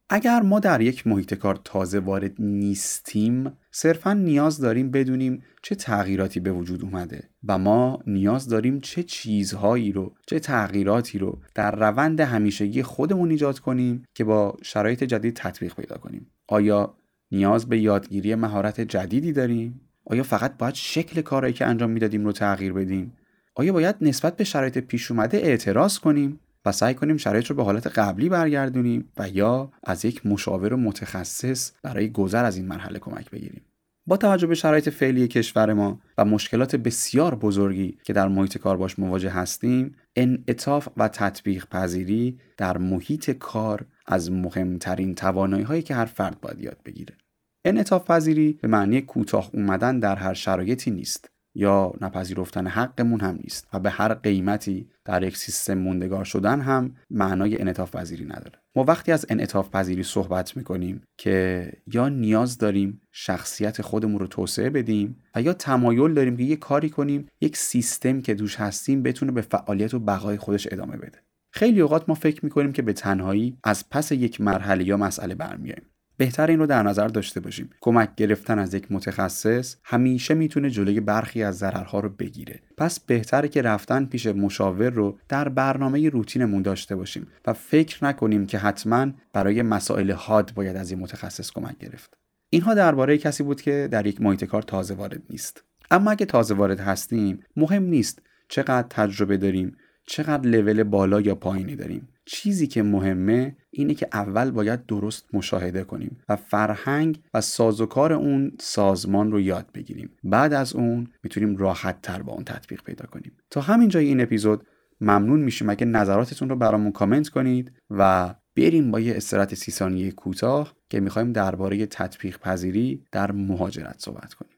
اگر 0.09 0.41
ما 0.41 0.59
در 0.59 0.81
یک 0.81 1.07
محیط 1.07 1.33
کار 1.33 1.59
تازه 1.63 1.99
وارد 1.99 2.31
نیستیم 2.39 3.51
صرفا 3.71 4.13
نیاز 4.13 4.57
داریم 4.57 4.91
بدونیم 4.91 5.43
چه 5.61 5.75
تغییراتی 5.75 6.39
به 6.39 6.51
وجود 6.51 6.83
اومده 6.83 7.29
و 7.47 7.57
ما 7.57 7.99
نیاز 8.07 8.47
داریم 8.47 8.79
چه 8.79 9.03
چیزهایی 9.03 9.91
رو 9.91 10.15
چه 10.27 10.39
تغییراتی 10.39 11.17
رو 11.17 11.39
در 11.55 11.75
روند 11.75 12.19
همیشگی 12.19 12.83
خودمون 12.83 13.31
ایجاد 13.31 13.59
کنیم 13.59 14.03
که 14.13 14.23
با 14.23 14.57
شرایط 14.63 15.03
جدید 15.03 15.35
تطبیق 15.35 15.75
پیدا 15.75 15.97
کنیم. 15.97 16.27
آیا 16.47 16.97
نیاز 17.31 17.69
به 17.69 17.79
یادگیری 17.79 18.35
مهارت 18.35 18.81
جدیدی 18.81 19.31
داریم؟ 19.31 19.81
آیا 20.05 20.23
فقط 20.23 20.57
باید 20.57 20.73
شکل 20.73 21.21
کارهایی 21.21 21.53
که 21.53 21.65
انجام 21.65 21.89
می‌دادیم 21.89 22.25
رو 22.25 22.31
تغییر 22.31 22.73
بدیم؟ 22.73 23.13
آیا 23.55 23.73
باید 23.73 23.95
نسبت 24.01 24.37
به 24.37 24.43
شرایط 24.43 24.77
پیش 24.77 25.11
اومده 25.11 25.37
اعتراض 25.37 25.99
کنیم؟ 25.99 26.39
و 26.65 26.71
سعی 26.71 26.93
کنیم 26.93 27.17
شرایط 27.17 27.45
رو 27.45 27.55
به 27.55 27.63
حالت 27.63 27.87
قبلی 27.87 28.29
برگردونیم 28.29 29.11
و 29.17 29.29
یا 29.29 29.71
از 29.83 30.05
یک 30.05 30.25
مشاور 30.25 30.73
و 30.73 30.77
متخصص 30.77 31.71
برای 31.83 32.09
گذر 32.09 32.45
از 32.45 32.57
این 32.57 32.67
مرحله 32.67 32.99
کمک 32.99 33.29
بگیریم. 33.31 33.61
با 34.07 34.17
توجه 34.17 34.47
به 34.47 34.55
شرایط 34.55 34.89
فعلی 34.89 35.27
کشور 35.27 35.73
ما 35.73 36.01
و 36.17 36.25
مشکلات 36.25 36.75
بسیار 36.75 37.35
بزرگی 37.35 37.97
که 38.03 38.13
در 38.13 38.27
محیط 38.27 38.57
کار 38.57 38.77
باش 38.77 38.99
مواجه 38.99 39.29
هستیم 39.29 39.95
انعطاف 40.15 40.87
و 40.97 41.07
تطبیق 41.07 41.65
پذیری 41.65 42.39
در 42.57 42.77
محیط 42.77 43.31
کار 43.31 43.85
از 44.05 44.31
مهمترین 44.31 45.15
توانایی 45.15 45.63
هایی 45.63 45.81
که 45.81 45.95
هر 45.95 46.05
فرد 46.05 46.41
باید 46.41 46.59
یاد 46.59 46.77
بگیره. 46.85 47.17
انعطاف 47.65 48.11
پذیری 48.11 48.59
به 48.61 48.67
معنی 48.67 49.01
کوتاه 49.01 49.49
اومدن 49.53 49.99
در 49.99 50.15
هر 50.15 50.33
شرایطی 50.33 50.91
نیست. 50.91 51.29
یا 51.55 51.93
نپذیرفتن 52.01 52.67
حقمون 52.67 53.19
هم 53.19 53.39
نیست 53.43 53.67
و 53.73 53.79
به 53.79 53.89
هر 53.89 54.13
قیمتی 54.13 54.87
در 55.05 55.23
یک 55.23 55.37
سیستم 55.37 55.73
موندگار 55.73 56.25
شدن 56.25 56.61
هم 56.61 56.95
معنای 57.09 57.61
انعطاف 57.61 57.95
پذیری 57.95 58.25
نداره. 58.25 58.59
ما 58.75 58.83
وقتی 58.83 59.11
از 59.11 59.25
انعطاف 59.29 59.69
پذیری 59.69 60.03
صحبت 60.03 60.57
می‌کنیم 60.57 61.01
که 61.17 61.71
یا 61.93 62.09
نیاز 62.09 62.57
داریم 62.57 63.01
شخصیت 63.11 63.81
خودمون 63.81 64.19
رو 64.19 64.27
توسعه 64.27 64.69
بدیم 64.69 65.15
و 65.35 65.41
یا 65.41 65.53
تمایل 65.53 66.13
داریم 66.13 66.37
که 66.37 66.43
یه 66.43 66.55
کاری 66.55 66.89
کنیم 66.89 67.27
یک 67.41 67.57
سیستم 67.57 68.21
که 68.21 68.33
دوش 68.33 68.55
هستیم 68.55 69.03
بتونه 69.03 69.31
به 69.31 69.41
فعالیت 69.41 69.93
و 69.93 69.99
بقای 69.99 70.37
خودش 70.37 70.67
ادامه 70.71 70.97
بده. 70.97 71.19
خیلی 71.51 71.81
اوقات 71.81 72.09
ما 72.09 72.15
فکر 72.15 72.45
می‌کنیم 72.45 72.73
که 72.73 72.81
به 72.81 72.93
تنهایی 72.93 73.57
از 73.63 73.89
پس 73.89 74.11
یک 74.11 74.41
مرحله 74.41 74.83
یا 74.83 74.97
مسئله 74.97 75.35
برمیاییم 75.35 75.85
بهتر 76.17 76.47
این 76.47 76.59
رو 76.59 76.65
در 76.65 76.83
نظر 76.83 77.07
داشته 77.07 77.39
باشیم. 77.39 77.69
کمک 77.81 78.15
گرفتن 78.15 78.59
از 78.59 78.73
یک 78.73 78.91
متخصص 78.91 79.75
همیشه 79.83 80.33
می‌تونه 80.33 80.69
جلوی 80.69 80.99
برخی 80.99 81.43
از 81.43 81.57
ضررها 81.57 81.99
رو 81.99 82.09
بگیره. 82.09 82.59
پس 82.77 82.99
بهتره 82.99 83.47
که 83.47 83.61
رفتن 83.61 84.05
پیش 84.05 84.27
مشاور 84.27 84.89
رو 84.89 85.19
در 85.29 85.49
برنامه 85.49 86.09
روتینمون 86.09 86.61
داشته 86.61 86.95
باشیم 86.95 87.27
و 87.47 87.53
فکر 87.53 88.05
نکنیم 88.05 88.45
که 88.45 88.57
حتما 88.57 89.07
برای 89.33 89.61
مسائل 89.61 90.11
حاد 90.11 90.51
باید 90.55 90.75
از 90.75 90.91
این 90.91 90.99
متخصص 90.99 91.51
کمک 91.51 91.77
گرفت. 91.77 92.17
اینها 92.49 92.73
درباره 92.73 93.17
کسی 93.17 93.43
بود 93.43 93.61
که 93.61 93.87
در 93.91 94.07
یک 94.07 94.21
محیط 94.21 94.43
کار 94.43 94.61
تازه 94.61 94.93
وارد 94.93 95.21
نیست. 95.29 95.63
اما 95.91 96.11
اگه 96.11 96.25
تازه 96.25 96.53
وارد 96.53 96.79
هستیم 96.79 97.39
مهم 97.55 97.83
نیست 97.83 98.21
چقدر 98.49 98.87
تجربه 98.89 99.37
داریم 99.37 99.77
چقدر 100.05 100.49
لول 100.49 100.83
بالا 100.83 101.21
یا 101.21 101.35
پایینی 101.35 101.75
داریم. 101.75 102.07
چیزی 102.25 102.67
که 102.67 102.83
مهمه 102.83 103.55
اینه 103.71 103.93
که 103.93 104.07
اول 104.13 104.51
باید 104.51 104.85
درست 104.85 105.25
مشاهده 105.33 105.83
کنیم 105.83 106.17
و 106.29 106.35
فرهنگ 106.35 107.19
و 107.33 107.41
سازوکار 107.41 108.13
اون 108.13 108.51
سازمان 108.59 109.31
رو 109.31 109.41
یاد 109.41 109.65
بگیریم. 109.73 110.09
بعد 110.23 110.53
از 110.53 110.73
اون 110.73 111.07
می‌تونیم 111.23 111.57
راحت 111.57 112.01
تر 112.01 112.21
با 112.21 112.33
اون 112.33 112.43
تطبیق 112.43 112.83
پیدا 112.83 113.05
کنیم. 113.05 113.31
تا 113.49 113.61
همین 113.61 113.89
جای 113.89 114.05
این 114.05 114.21
اپیزود 114.21 114.67
ممنون 115.01 115.39
میشیم 115.39 115.69
اگه 115.69 115.85
نظراتتون 115.85 116.49
رو 116.49 116.55
برامون 116.55 116.91
کامنت 116.91 117.29
کنید 117.29 117.71
و 117.89 118.35
بریم 118.55 118.91
با 118.91 118.99
یه 118.99 119.15
استرات 119.15 119.55
سی 119.55 119.71
ثانیه 119.71 120.11
کوتاه 120.11 120.75
که 120.89 120.99
می‌خوایم 120.99 121.31
درباره 121.31 121.85
تطبیق 121.85 122.37
پذیری 122.37 123.03
در 123.11 123.31
مهاجرت 123.31 123.95
صحبت 123.97 124.33
کنیم. 124.33 124.51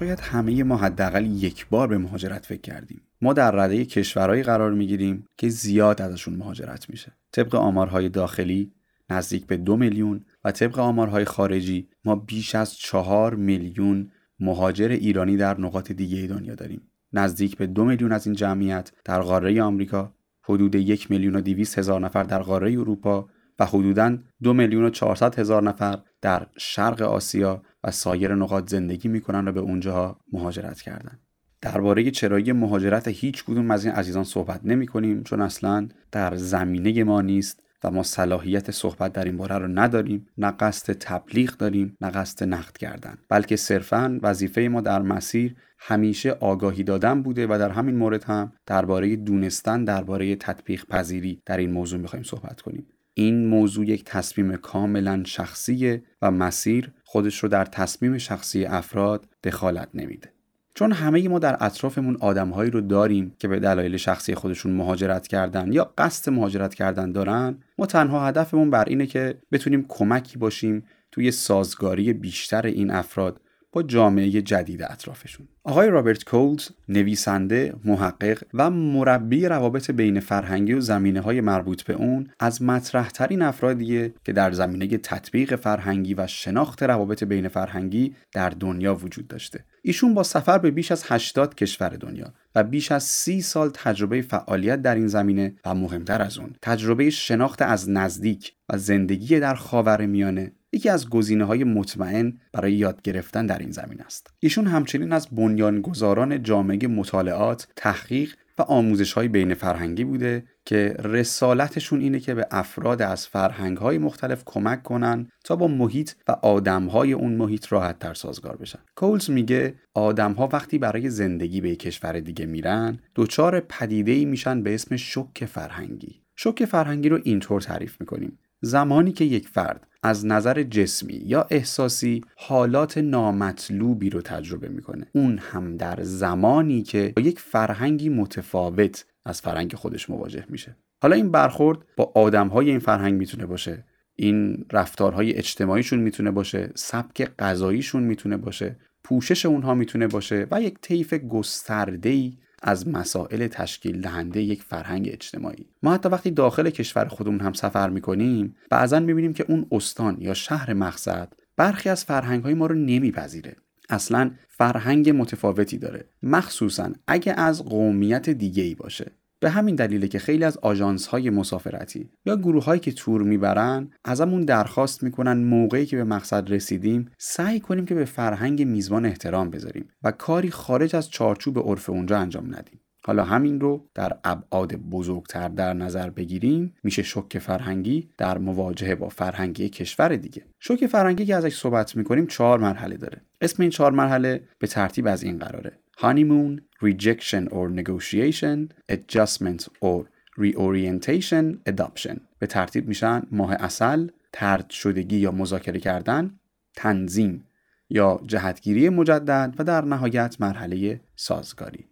شاید 0.00 0.20
همه 0.20 0.64
ما 0.64 0.76
حداقل 0.76 1.26
یک 1.26 1.66
بار 1.68 1.88
به 1.88 1.98
مهاجرت 1.98 2.46
فکر 2.46 2.60
کردیم. 2.60 3.00
ما 3.22 3.32
در 3.32 3.50
رده 3.50 3.84
کشورهایی 3.84 4.42
قرار 4.42 4.72
می‌گیریم 4.72 5.26
که 5.38 5.48
زیاد 5.48 6.02
ازشون 6.02 6.34
مهاجرت 6.34 6.90
میشه. 6.90 7.12
طبق 7.32 7.54
آمارهای 7.54 8.08
داخلی 8.08 8.72
نزدیک 9.10 9.46
به 9.46 9.56
دو 9.56 9.76
میلیون 9.76 10.24
و 10.44 10.52
طبق 10.52 10.78
آمارهای 10.78 11.24
خارجی 11.24 11.88
ما 12.04 12.16
بیش 12.16 12.54
از 12.54 12.74
چهار 12.74 13.34
میلیون 13.34 14.10
مهاجر 14.40 14.88
ایرانی 14.88 15.36
در 15.36 15.60
نقاط 15.60 15.92
دیگه 15.92 16.26
دنیا 16.26 16.54
داریم. 16.54 16.82
نزدیک 17.12 17.56
به 17.56 17.66
دو 17.66 17.84
میلیون 17.84 18.12
از 18.12 18.26
این 18.26 18.36
جمعیت 18.36 18.92
در 19.04 19.20
قاره 19.20 19.62
آمریکا 19.62 20.14
حدود 20.42 20.74
یک 20.74 21.10
میلیون 21.10 21.36
و 21.36 21.40
دیویس 21.40 21.78
هزار 21.78 22.00
نفر 22.00 22.22
در 22.22 22.42
قاره 22.42 22.72
اروپا 22.72 23.28
و 23.58 23.64
حدوداً 23.64 24.16
دو 24.42 24.52
میلیون 24.52 24.84
و 24.84 24.90
چهارصد 24.90 25.38
هزار 25.38 25.62
نفر 25.62 25.98
در 26.20 26.46
شرق 26.58 27.02
آسیا 27.02 27.62
و 27.84 27.90
سایر 27.90 28.34
نقاط 28.34 28.70
زندگی 28.70 29.08
می‌کنن 29.08 29.48
و 29.48 29.52
به 29.52 29.60
اونجاها 29.60 30.20
مهاجرت 30.32 30.80
کردن. 30.80 31.18
درباره 31.60 32.10
چرایی 32.10 32.52
مهاجرت 32.52 33.08
هیچ 33.08 33.44
کدوم 33.44 33.70
از 33.70 33.84
این 33.84 33.94
عزیزان 33.94 34.24
صحبت 34.24 34.60
نمی 34.64 34.86
کنیم 34.86 35.22
چون 35.22 35.40
اصلا 35.40 35.88
در 36.12 36.36
زمینه 36.36 37.04
ما 37.04 37.20
نیست 37.20 37.62
و 37.84 37.90
ما 37.90 38.02
صلاحیت 38.02 38.70
صحبت 38.70 39.12
در 39.12 39.24
این 39.24 39.36
باره 39.36 39.58
رو 39.58 39.68
نداریم. 39.68 40.26
نه 40.38 40.50
قصد 40.50 40.92
تبلیغ 40.92 41.56
داریم 41.56 41.96
نه 42.00 42.10
قصد 42.10 42.44
نقد 42.44 42.76
کردن. 42.76 43.18
بلکه 43.28 43.56
صرفا 43.56 44.18
وظیفه 44.22 44.60
ما 44.60 44.80
در 44.80 45.02
مسیر 45.02 45.56
همیشه 45.78 46.30
آگاهی 46.30 46.82
دادن 46.82 47.22
بوده 47.22 47.46
و 47.46 47.58
در 47.58 47.70
همین 47.70 47.96
مورد 47.96 48.24
هم 48.24 48.52
درباره 48.66 49.16
دونستن 49.16 49.84
درباره 49.84 50.36
تطبیق 50.36 50.86
پذیری 50.86 51.42
در 51.46 51.56
این 51.56 51.70
موضوع 51.70 52.00
می‌خوایم 52.00 52.22
صحبت 52.22 52.60
کنیم. 52.60 52.86
این 53.14 53.46
موضوع 53.46 53.86
یک 53.86 54.04
تصمیم 54.04 54.56
کاملا 54.56 55.22
شخصیه 55.24 56.02
و 56.22 56.30
مسیر 56.30 56.92
خودش 57.12 57.38
رو 57.38 57.48
در 57.48 57.64
تصمیم 57.64 58.18
شخصی 58.18 58.64
افراد 58.64 59.26
دخالت 59.44 59.88
نمیده. 59.94 60.32
چون 60.74 60.92
همه 60.92 61.28
ما 61.28 61.38
در 61.38 61.56
اطرافمون 61.60 62.16
آدمهایی 62.20 62.70
رو 62.70 62.80
داریم 62.80 63.34
که 63.38 63.48
به 63.48 63.60
دلایل 63.60 63.96
شخصی 63.96 64.34
خودشون 64.34 64.72
مهاجرت 64.72 65.28
کردن 65.28 65.72
یا 65.72 65.92
قصد 65.98 66.32
مهاجرت 66.32 66.74
کردن 66.74 67.12
دارن 67.12 67.58
ما 67.78 67.86
تنها 67.86 68.26
هدفمون 68.26 68.70
بر 68.70 68.84
اینه 68.84 69.06
که 69.06 69.38
بتونیم 69.52 69.84
کمکی 69.88 70.38
باشیم 70.38 70.84
توی 71.12 71.30
سازگاری 71.30 72.12
بیشتر 72.12 72.66
این 72.66 72.90
افراد 72.90 73.40
با 73.72 73.82
جامعه 73.82 74.30
جدید 74.42 74.82
اطرافشون. 74.82 75.48
آقای 75.64 75.88
رابرت 75.88 76.24
کولز 76.24 76.68
نویسنده 76.88 77.74
محقق 77.84 78.42
و 78.54 78.70
مربی 78.70 79.46
روابط 79.46 79.90
بین 79.90 80.20
فرهنگی 80.20 80.72
و 80.72 80.80
زمینه 80.80 81.20
های 81.20 81.40
مربوط 81.40 81.82
به 81.82 81.94
اون 81.94 82.30
از 82.40 82.62
مطرحترین 82.62 83.42
افرادیه 83.42 84.12
که 84.24 84.32
در 84.32 84.52
زمینه 84.52 84.98
تطبیق 84.98 85.56
فرهنگی 85.56 86.14
و 86.14 86.26
شناخت 86.26 86.82
روابط 86.82 87.24
بین 87.24 87.48
فرهنگی 87.48 88.14
در 88.32 88.50
دنیا 88.50 88.94
وجود 88.94 89.28
داشته. 89.28 89.64
ایشون 89.82 90.14
با 90.14 90.22
سفر 90.22 90.58
به 90.58 90.70
بیش 90.70 90.92
از 90.92 91.04
80 91.06 91.54
کشور 91.54 91.88
دنیا 91.88 92.32
و 92.54 92.64
بیش 92.64 92.92
از 92.92 93.04
سی 93.04 93.42
سال 93.42 93.70
تجربه 93.74 94.22
فعالیت 94.22 94.82
در 94.82 94.94
این 94.94 95.06
زمینه 95.06 95.54
و 95.64 95.74
مهمتر 95.74 96.22
از 96.22 96.38
اون 96.38 96.52
تجربه 96.62 97.10
شناخت 97.10 97.62
از 97.62 97.90
نزدیک 97.90 98.52
و 98.68 98.78
زندگی 98.78 99.40
در 99.40 99.54
خاور 99.54 100.06
میانه 100.06 100.52
یکی 100.72 100.88
از 100.88 101.08
گزینه 101.08 101.44
های 101.44 101.64
مطمئن 101.64 102.38
برای 102.52 102.72
یاد 102.72 103.02
گرفتن 103.02 103.46
در 103.46 103.58
این 103.58 103.70
زمین 103.70 104.00
است. 104.00 104.30
ایشون 104.40 104.66
همچنین 104.66 105.12
از 105.12 105.28
بنیانگذاران 105.32 106.42
جامعه 106.42 106.88
مطالعات، 106.88 107.68
تحقیق 107.76 108.34
و 108.58 108.62
آموزش 108.62 109.12
های 109.12 109.28
بین 109.28 109.54
فرهنگی 109.54 110.04
بوده 110.04 110.44
که 110.64 110.96
رسالتشون 110.98 112.00
اینه 112.00 112.20
که 112.20 112.34
به 112.34 112.46
افراد 112.50 113.02
از 113.02 113.26
فرهنگ 113.26 113.76
های 113.76 113.98
مختلف 113.98 114.42
کمک 114.46 114.82
کنن 114.82 115.28
تا 115.44 115.56
با 115.56 115.68
محیط 115.68 116.12
و 116.28 116.32
آدم 116.32 116.86
های 116.86 117.12
اون 117.12 117.32
محیط 117.32 117.72
راحت 117.72 117.98
تر 117.98 118.14
سازگار 118.14 118.56
بشن. 118.56 118.78
کولز 118.96 119.30
میگه 119.30 119.74
آدم 119.94 120.32
ها 120.32 120.48
وقتی 120.52 120.78
برای 120.78 121.10
زندگی 121.10 121.60
به 121.60 121.76
کشور 121.76 122.20
دیگه 122.20 122.46
میرن 122.46 122.98
دچار 123.16 123.60
پدیده 123.60 124.12
ای 124.12 124.24
میشن 124.24 124.62
به 124.62 124.74
اسم 124.74 124.96
شک 124.96 125.44
فرهنگی. 125.44 126.22
شک 126.36 126.64
فرهنگی 126.64 127.08
رو 127.08 127.18
اینطور 127.24 127.60
تعریف 127.60 128.00
می‌کنیم. 128.00 128.38
زمانی 128.60 129.12
که 129.12 129.24
یک 129.24 129.48
فرد 129.48 129.86
از 130.02 130.26
نظر 130.26 130.62
جسمی 130.62 131.22
یا 131.26 131.46
احساسی 131.50 132.24
حالات 132.36 132.98
نامطلوبی 132.98 134.10
رو 134.10 134.20
تجربه 134.20 134.68
می‌کنه. 134.68 135.06
اون 135.14 135.38
هم 135.38 135.76
در 135.76 135.98
زمانی 136.02 136.82
که 136.82 137.12
با 137.16 137.22
یک 137.22 137.38
فرهنگی 137.38 138.08
متفاوت 138.08 139.06
از 139.24 139.40
فرهنگ 139.40 139.74
خودش 139.74 140.10
مواجه 140.10 140.44
میشه. 140.48 140.76
حالا 141.02 141.16
این 141.16 141.30
برخورد 141.30 141.78
با 141.96 142.12
آدمهای 142.14 142.70
این 142.70 142.78
فرهنگ 142.78 143.14
می‌تونه 143.14 143.46
باشه. 143.46 143.84
این 144.16 144.64
رفتارهای 144.72 145.32
اجتماعیشون 145.32 145.98
می‌تونه 145.98 146.30
باشه. 146.30 146.72
سبک 146.74 147.36
غذاییشون 147.38 148.02
می‌تونه 148.02 148.36
باشه. 148.36 148.76
پوشش 149.04 149.46
اونها 149.46 149.74
می‌تونه 149.74 150.06
باشه 150.06 150.46
و 150.50 150.62
یک 150.62 150.78
طیف 150.82 151.14
گسترده‌ای 151.14 152.36
از 152.62 152.88
مسائل 152.88 153.46
تشکیل 153.46 154.00
دهنده 154.00 154.42
یک 154.42 154.62
فرهنگ 154.62 155.08
اجتماعی. 155.12 155.66
ما 155.82 155.94
حتی 155.94 156.08
وقتی 156.08 156.30
داخل 156.30 156.70
کشور 156.70 157.04
خودمون 157.04 157.40
هم 157.40 157.52
سفر 157.52 157.90
می‌کنیم 157.90 158.56
بعضا 158.70 159.00
می‌بینیم 159.00 159.32
که 159.32 159.44
اون 159.48 159.66
استان 159.72 160.16
یا 160.20 160.34
شهر 160.34 160.72
مقصد 160.72 161.32
برخی 161.56 161.88
از 161.88 162.04
فرهنگ 162.04 162.42
های 162.42 162.54
ما 162.54 162.66
رو 162.66 162.74
نمیپذیره. 162.74 163.56
اصلا 163.88 164.30
فرهنگ 164.48 165.10
متفاوتی 165.10 165.78
داره. 165.78 166.04
مخصوصا 166.22 166.92
اگه 167.06 167.32
از 167.32 167.64
قومیت 167.64 168.30
دیگه 168.30 168.62
ای 168.62 168.74
باشه. 168.74 169.12
به 169.40 169.50
همین 169.50 169.74
دلیله 169.74 170.08
که 170.08 170.18
خیلی 170.18 170.44
از 170.44 170.58
آژانس 170.58 171.06
های 171.06 171.30
مسافرتی 171.30 172.10
یا 172.26 172.36
گروه 172.36 172.64
هایی 172.64 172.80
که 172.80 172.92
تور 172.92 173.22
می‌برن 173.22 173.90
ازمون 174.04 174.44
درخواست 174.44 175.02
می‌کنن 175.02 175.44
موقعی 175.44 175.86
که 175.86 175.96
به 175.96 176.04
مقصد 176.04 176.52
رسیدیم 176.52 177.10
سعی 177.18 177.60
کنیم 177.60 177.84
که 177.84 177.94
به 177.94 178.04
فرهنگ 178.04 178.62
میزبان 178.62 179.06
احترام 179.06 179.50
بذاریم 179.50 179.88
و 180.02 180.12
کاری 180.12 180.50
خارج 180.50 180.96
از 180.96 181.10
چارچوب 181.10 181.58
عرف 181.58 181.90
اونجا 181.90 182.18
انجام 182.18 182.46
ندیم. 182.46 182.80
حالا 183.02 183.24
همین 183.24 183.60
رو 183.60 183.88
در 183.94 184.18
ابعاد 184.24 184.74
بزرگتر 184.74 185.48
در 185.48 185.74
نظر 185.74 186.10
بگیریم 186.10 186.74
میشه 186.82 187.02
شوک 187.02 187.38
فرهنگی 187.38 188.10
در 188.18 188.38
مواجهه 188.38 188.94
با 188.94 189.08
فرهنگی 189.08 189.68
کشور 189.68 190.16
دیگه. 190.16 190.44
شوک 190.58 190.86
فرهنگی 190.86 191.26
که 191.26 191.36
ازش 191.36 191.56
صحبت 191.56 191.96
می‌کنیم 191.96 192.26
چهار 192.26 192.58
مرحله 192.58 192.96
داره. 192.96 193.20
اسم 193.40 193.62
این 193.62 193.70
چهار 193.70 193.92
مرحله 193.92 194.42
به 194.58 194.66
ترتیب 194.66 195.06
از 195.06 195.22
این 195.22 195.38
قراره. 195.38 195.78
Honeymoon, 195.98 196.60
rejection 196.84 197.44
or 197.48 197.68
negotiation, 197.80 198.58
adjustment 198.92 199.62
or 199.84 200.04
reorientation, 200.38 201.70
adoption. 201.70 202.20
به 202.38 202.46
ترتیب 202.46 202.88
میشن 202.88 203.22
ماه 203.30 203.52
اصل، 203.52 204.08
ترد 204.32 204.70
شدگی 204.70 205.16
یا 205.16 205.30
مذاکره 205.30 205.80
کردن، 205.80 206.38
تنظیم 206.76 207.44
یا 207.90 208.20
جهتگیری 208.26 208.88
مجدد 208.88 209.54
و 209.58 209.64
در 209.64 209.84
نهایت 209.84 210.36
مرحله 210.40 211.00
سازگاری. 211.16 211.84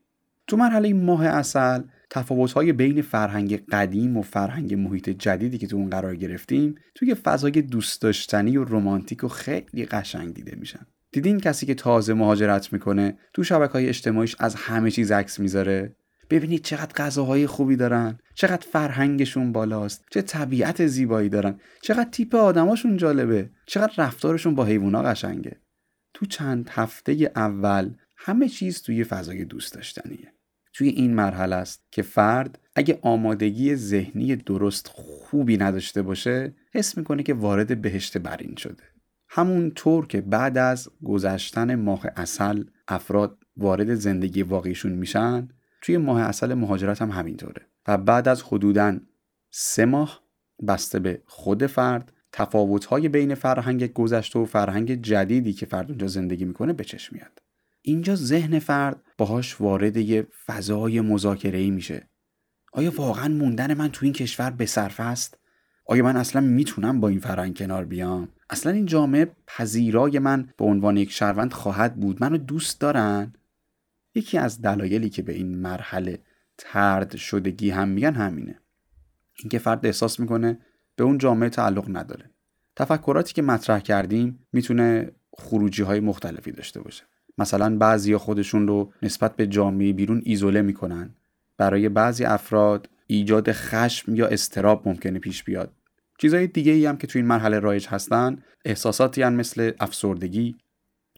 تو 0.49 0.57
مرحله 0.57 0.95
ماه 0.95 1.27
اصل 1.27 1.83
تفاوت‌های 2.11 2.73
بین 2.73 3.03
فرهنگ 3.03 3.65
قدیم 3.67 4.17
و 4.17 4.23
فرهنگ 4.23 4.75
محیط 4.75 5.11
جدیدی 5.11 5.59
که 5.59 5.67
تو 5.67 5.77
اون 5.77 5.91
قرار 5.91 6.17
گرفتیم 6.17 6.75
توی 6.95 7.15
فضای 7.15 7.63
دوست 7.63 8.03
داشتنی 8.03 8.57
و 8.57 8.65
رمانتیک 8.65 9.25
و 9.25 9.29
خیلی 9.29 9.85
قشنگ 9.85 10.35
دیده 10.35 10.57
میشن. 10.57 10.87
دیدین 11.13 11.41
کسی 11.41 11.67
که 11.67 11.75
تازه 11.75 12.15
مهاجرت 12.15 12.73
می‌کنه 12.73 13.19
تو 13.33 13.45
شبکه 13.45 13.73
های 13.73 13.89
اجتماعیش 13.89 14.37
از 14.39 14.55
همه 14.55 14.91
چیز 14.91 15.13
عکس 15.13 15.41
می‌ذاره؟ 15.41 15.97
ببینید 16.31 16.65
چقدر 16.65 17.05
غذاهای 17.05 17.47
خوبی 17.47 17.77
دارن 17.77 18.19
چقدر 18.35 18.67
فرهنگشون 18.73 19.53
بالاست 19.53 20.05
چه 20.11 20.23
طبیعت 20.23 20.87
زیبایی 20.87 21.29
دارن 21.29 21.61
چقدر 21.83 22.11
تیپ 22.11 22.35
آدماشون 22.35 22.97
جالبه 22.97 23.51
چقدر 23.67 23.93
رفتارشون 23.99 24.55
با 24.55 24.65
حیوونا 24.65 25.03
قشنگه. 25.03 25.57
تو 26.15 26.27
چند 26.27 26.71
هفته 26.73 27.33
اول 27.37 27.91
همه 28.17 28.49
چیز 28.49 28.83
توی 28.83 29.05
فضای 29.05 29.45
دوست 29.45 29.75
داشتنیه. 29.75 30.33
توی 30.73 30.89
این 30.89 31.15
مرحله 31.15 31.57
است 31.57 31.83
که 31.91 32.03
فرد 32.03 32.59
اگه 32.75 32.99
آمادگی 33.03 33.77
ذهنی 33.77 34.37
درست 34.37 34.89
خوبی 34.89 35.57
نداشته 35.57 36.03
باشه 36.03 36.55
حس 36.73 36.99
می‌کنه 36.99 37.23
که 37.23 37.35
وارد 37.35 37.83
بهشت 37.83 38.19
برین 38.19 38.57
شده. 38.57 38.83
همون 39.29 39.71
طور 39.71 40.07
که 40.07 40.21
بعد 40.21 40.59
از 40.59 40.89
گذشتن 41.05 41.75
ماه 41.75 42.07
اصل 42.17 42.65
افراد 42.89 43.39
وارد 43.57 43.95
زندگی 43.95 44.43
واقعیشون 44.43 44.93
میشن 44.93 45.49
توی 45.83 45.97
ماه 45.97 46.21
اصل 46.21 46.55
مهاجرت 46.55 47.03
هم 47.03 47.11
همینطوره 47.11 47.67
و 47.89 47.99
بعد 47.99 48.29
از 48.29 48.43
حدوداً 48.43 48.99
سه 49.51 49.85
ماه 49.85 50.23
بسته 50.69 50.99
به 50.99 51.23
خود 51.27 51.67
فرد 51.67 52.13
تفاوت‌های 52.33 53.09
بین 53.09 53.35
فرهنگ 53.35 53.93
گذشته 53.93 54.39
و 54.39 54.45
فرهنگ 54.45 55.03
جدیدی 55.03 55.53
که 55.53 55.67
فرد 55.67 55.89
اونجا 55.89 56.07
زندگی 56.07 56.45
می‌کنه 56.45 56.73
به 56.73 56.85
چشم 56.85 57.17
میاد. 57.17 57.43
اینجا 57.83 58.15
ذهن 58.15 58.59
فرد 58.59 59.03
باهاش 59.19 59.61
وارد 59.61 59.97
یه 59.97 60.27
فضای 60.47 61.01
مذاکره 61.01 61.71
میشه. 61.71 62.09
آیا 62.73 62.93
واقعا 62.97 63.29
موندن 63.29 63.75
من 63.75 63.89
تو 63.89 64.05
این 64.05 64.13
کشور 64.13 64.51
به 64.51 64.67
صرف 64.67 65.01
است؟ 65.01 65.39
آیا 65.85 66.05
من 66.05 66.17
اصلا 66.17 66.43
می‌تونم 66.43 67.01
با 67.01 67.09
این 67.09 67.21
فرهنگ 67.21 67.59
کنار 67.59 67.85
بیام؟ 67.85 68.29
اصلا 68.51 68.73
این 68.73 68.87
جامعه 68.87 69.37
پذیرای 69.47 70.19
من 70.19 70.49
به 70.57 70.65
عنوان 70.65 70.97
یک 70.97 71.11
شهروند 71.11 71.53
خواهد 71.53 71.97
بود؟ 71.97 72.21
منو 72.21 72.39
دوست 72.39 72.81
دارن؟ 72.81 73.33
یکی 74.15 74.39
از 74.39 74.63
دلایلی 74.63 75.11
که 75.11 75.23
به 75.23 75.33
این 75.33 75.59
مرحله 75.59 76.19
ترد 76.59 77.17
شدگی 77.17 77.71
هم 77.71 77.89
میگن 77.89 78.15
همینه. 78.15 78.61
اینکه 79.39 79.59
فرد 79.59 79.87
احساس 79.87 80.21
می‌کنه 80.21 80.59
به 80.97 81.05
اون 81.05 81.19
جامعه 81.19 81.49
تعلق 81.49 81.97
نداره. 81.97 82.31
تفکراتی 82.77 83.35
که 83.35 83.43
مطرح 83.43 83.81
کردیم 83.81 84.47
می‌تونه 84.53 85.13
خروجی 85.33 85.83
های 85.83 86.01
مختلفی 86.01 86.53
داشته 86.53 86.81
باشه. 86.81 87.05
مثلا 87.39 87.77
بعضی 87.77 88.17
خودشون 88.17 88.69
رو 88.69 88.93
نسبت 89.03 89.37
به 89.37 89.47
جامعه 89.47 89.93
بیرون 89.93 90.23
ایزوله 90.25 90.63
می‌کنن. 90.63 91.15
برای 91.57 91.89
بعضی 91.89 92.25
افراد 92.25 92.89
ایجاد 93.07 93.53
خشم 93.53 94.15
یا 94.15 94.27
استراب 94.27 94.89
ممکنه 94.89 95.19
پیش 95.19 95.45
بیاد. 95.45 95.73
چیزهای 96.19 96.47
دیگه 96.47 96.73
ای 96.73 96.87
هم 96.87 96.97
که 96.97 97.07
تو 97.07 97.19
این 97.19 97.27
مرحله 97.27 97.59
رایج 97.59 97.87
هستن 97.87 98.37
احساساتی 98.65 99.23
هم 99.23 99.33
مثل 99.33 99.73
افسردگی 99.81 100.57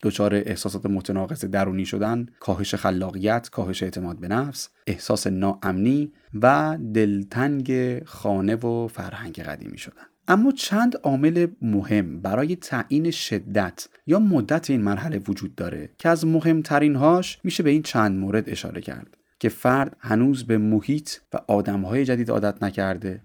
دچار 0.02 0.34
احساسات 0.34 0.86
متناقض 0.86 1.44
درونی 1.44 1.86
شدن 1.86 2.26
کاهش 2.40 2.74
خلاقیت 2.74 3.48
کاهش 3.50 3.82
اعتماد 3.82 4.20
به 4.20 4.28
نفس 4.28 4.68
احساس 4.86 5.26
ناامنی 5.26 6.12
و 6.42 6.78
دلتنگ 6.94 7.98
خانه 8.04 8.54
و 8.54 8.88
فرهنگ 8.88 9.40
قدیمی 9.40 9.78
شدن. 9.78 10.06
اما 10.28 10.52
چند 10.52 10.96
عامل 11.02 11.46
مهم 11.62 12.20
برای 12.20 12.56
تعیین 12.56 13.10
شدت 13.10 13.88
یا 14.06 14.18
مدت 14.18 14.70
این 14.70 14.82
مرحله 14.82 15.18
وجود 15.28 15.54
داره 15.54 15.90
که 15.98 16.08
از 16.08 16.26
مهمترین 16.26 16.96
هاش 16.96 17.38
میشه 17.44 17.62
به 17.62 17.70
این 17.70 17.82
چند 17.82 18.18
مورد 18.18 18.50
اشاره 18.50 18.80
کرد 18.80 19.16
که 19.38 19.48
فرد 19.48 19.96
هنوز 20.00 20.46
به 20.46 20.58
محیط 20.58 21.10
و 21.32 21.38
آدمهای 21.48 22.04
جدید 22.04 22.30
عادت 22.30 22.62
نکرده. 22.62 23.22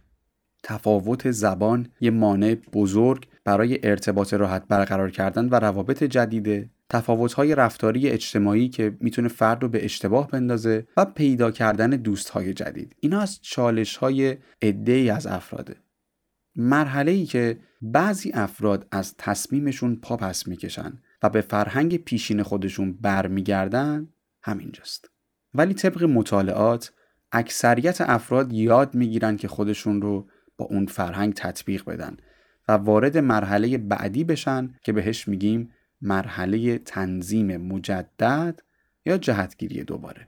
تفاوت 0.64 1.32
زبان 1.32 1.88
یه 2.02 2.12
مانع 2.12 2.56
بزرگ 2.74 3.28
برای 3.44 3.80
ارتباط 3.84 4.34
راحت 4.34 4.68
برقرار 4.68 5.12
کردن 5.12 5.50
و 5.50 5.56
روابط 5.56 6.04
جدیده 6.04 6.70
تفاوت‌های 6.90 7.56
رفتاری 7.56 8.10
اجتماعی 8.10 8.70
که 8.70 8.98
می‌تونه 9.00 9.28
فرد 9.28 9.64
رو 9.64 9.70
به 9.70 9.86
اشتباه 9.86 10.28
بندازه 10.28 10.88
و 10.98 11.06
پیدا 11.06 11.52
کردن 11.52 11.90
دوستهای 11.90 12.54
جدید. 12.54 12.96
اینا 13.00 13.20
از 13.20 13.42
چالش‌های 13.42 14.38
ای 14.62 15.10
از 15.10 15.28
افراده. 15.28 15.76
مرحله 16.56 17.12
ای 17.12 17.26
که 17.26 17.60
بعضی 17.82 18.32
افراد 18.34 18.88
از 18.92 19.16
تصمیمشون 19.18 19.96
پا 19.96 20.18
پس 20.18 20.48
می‌کشن 20.48 21.02
و 21.24 21.30
به 21.30 21.42
فرهنگ 21.42 21.98
پیشین 21.98 22.44
خودشون 22.44 22.94
برمیگردن 22.94 24.08
همینجاست. 24.44 25.10
ولی 25.54 25.74
طبق 25.74 26.04
مطالعات 26.04 26.92
اکثریت 27.32 28.02
افراد 28.02 28.54
یاد 28.54 28.96
می‌گیرن 28.96 29.38
که 29.38 29.48
خودشون 29.48 30.02
رو 30.02 30.30
با 30.58 30.66
اون 30.66 30.86
فرهنگ 30.86 31.34
تطبیق 31.34 31.86
بدن 31.86 32.18
و 32.68 32.72
وارد 32.72 33.18
مرحله 33.18 33.78
بعدی 33.78 34.24
بشن 34.24 34.76
که 34.84 34.92
بهش 34.92 35.28
میگیم 35.28 35.72
مرحله 36.02 36.78
تنظیم 36.78 37.58
مجدد 37.58 38.60
یا 39.06 39.18
جهتگیری 39.18 39.84
دوباره. 39.84 40.28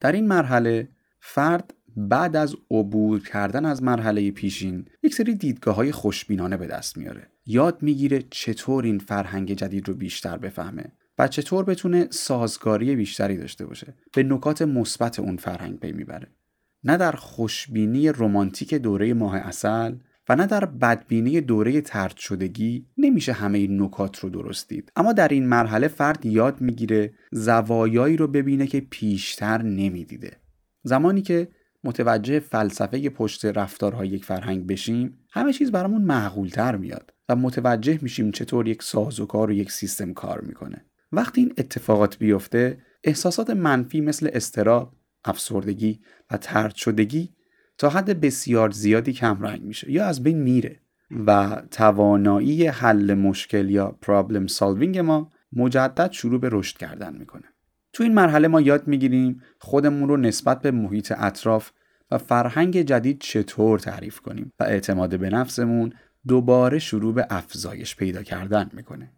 در 0.00 0.12
این 0.12 0.26
مرحله 0.26 0.88
فرد 1.20 1.74
بعد 1.98 2.36
از 2.36 2.56
عبور 2.70 3.20
کردن 3.20 3.64
از 3.64 3.82
مرحله 3.82 4.30
پیشین 4.30 4.84
یک 5.02 5.14
سری 5.14 5.34
دیدگاه 5.34 5.74
های 5.74 5.92
خوشبینانه 5.92 6.56
به 6.56 6.66
دست 6.66 6.98
میاره. 6.98 7.26
یاد 7.46 7.82
می‌گیره 7.82 8.22
چطور 8.30 8.84
این 8.84 8.98
فرهنگ 8.98 9.52
جدید 9.52 9.88
رو 9.88 9.94
بیشتر 9.94 10.36
بفهمه 10.36 10.84
و 11.18 11.28
چطور 11.28 11.64
بتونه 11.64 12.06
سازگاری 12.10 12.96
بیشتری 12.96 13.36
داشته 13.36 13.66
باشه. 13.66 13.94
به 14.14 14.22
نکات 14.22 14.62
مثبت 14.62 15.20
اون 15.20 15.36
فرهنگ 15.36 15.80
پی 15.80 15.92
می‌بره. 15.92 16.28
نه 16.84 16.96
در 16.96 17.12
خوشبینی 17.12 18.08
رمانتیک 18.08 18.74
دوره 18.74 19.14
ماه 19.14 19.36
اصل 19.36 19.94
و 20.28 20.36
نه 20.36 20.46
در 20.46 20.64
بدبینی 20.64 21.40
دوره 21.40 21.80
ترد 21.80 22.16
شدگی 22.16 22.86
نمیشه 22.98 23.32
همه 23.32 23.58
این 23.58 23.82
نکات 23.82 24.18
رو 24.18 24.30
درست 24.30 24.68
دید. 24.68 24.92
اما 24.96 25.12
در 25.12 25.28
این 25.28 25.46
مرحله 25.46 25.88
فرد 25.88 26.26
یاد 26.26 26.60
می‌گیره 26.60 27.14
زوایایی 27.32 28.16
رو 28.16 28.28
ببینه 28.28 28.66
که 28.66 28.80
پیشتر 28.80 29.62
نمی‌دیده. 29.62 30.36
زمانی 30.82 31.22
که 31.22 31.48
متوجه 31.84 32.40
فلسفه 32.40 33.08
پشت 33.08 33.44
رفتارهای 33.44 34.08
یک 34.08 34.24
فرهنگ 34.24 34.66
بشیم 34.66 35.18
همه 35.30 35.52
چیز 35.52 35.70
برامون 35.70 36.02
معقولتر 36.02 36.76
میاد 36.76 37.14
و 37.28 37.36
متوجه 37.36 37.98
میشیم 38.02 38.30
چطور 38.30 38.68
یک 38.68 38.82
سازوکار 38.82 39.50
و 39.50 39.52
یک 39.52 39.72
سیستم 39.72 40.12
کار 40.12 40.40
می‌کنه. 40.40 40.84
وقتی 41.12 41.40
این 41.40 41.54
اتفاقات 41.58 42.18
بیفته 42.18 42.78
احساسات 43.04 43.50
منفی 43.50 44.00
مثل 44.00 44.30
استراب 44.32 44.92
افسردگی 45.24 46.00
و 46.30 46.36
ترد 46.36 46.74
شدگی 46.74 47.34
تا 47.78 47.88
حد 47.88 48.20
بسیار 48.20 48.70
زیادی 48.70 49.12
کمرنگ 49.12 49.62
میشه 49.62 49.92
یا 49.92 50.06
از 50.06 50.22
بین 50.22 50.42
میره 50.42 50.80
و 51.26 51.62
توانایی 51.70 52.66
حل 52.66 53.14
مشکل 53.14 53.70
یا 53.70 53.98
پرابلم 54.02 54.46
سالوینگ 54.46 54.98
ما 54.98 55.30
مجدد 55.52 56.12
شروع 56.12 56.40
به 56.40 56.48
رشد 56.52 56.76
کردن 56.76 57.16
می‌کنه. 57.16 57.44
تو 57.98 58.04
این 58.04 58.14
مرحله 58.14 58.48
ما 58.48 58.60
یاد 58.60 58.88
می‌گیریم 58.88 59.42
خودمون 59.58 60.08
رو 60.08 60.16
نسبت 60.16 60.62
به 60.62 60.70
محیط 60.70 61.12
اطراف 61.16 61.70
و 62.10 62.18
فرهنگ 62.18 62.82
جدید 62.82 63.20
چطور 63.20 63.78
تعریف 63.78 64.20
کنیم 64.20 64.52
و 64.60 64.64
اعتماد 64.64 65.18
به 65.18 65.30
نفسمون 65.30 65.92
دوباره 66.28 66.78
شروع 66.78 67.14
به 67.14 67.26
افزایش 67.30 67.96
پیدا 67.96 68.22
کردن 68.22 68.70
می‌کنه. 68.72 69.12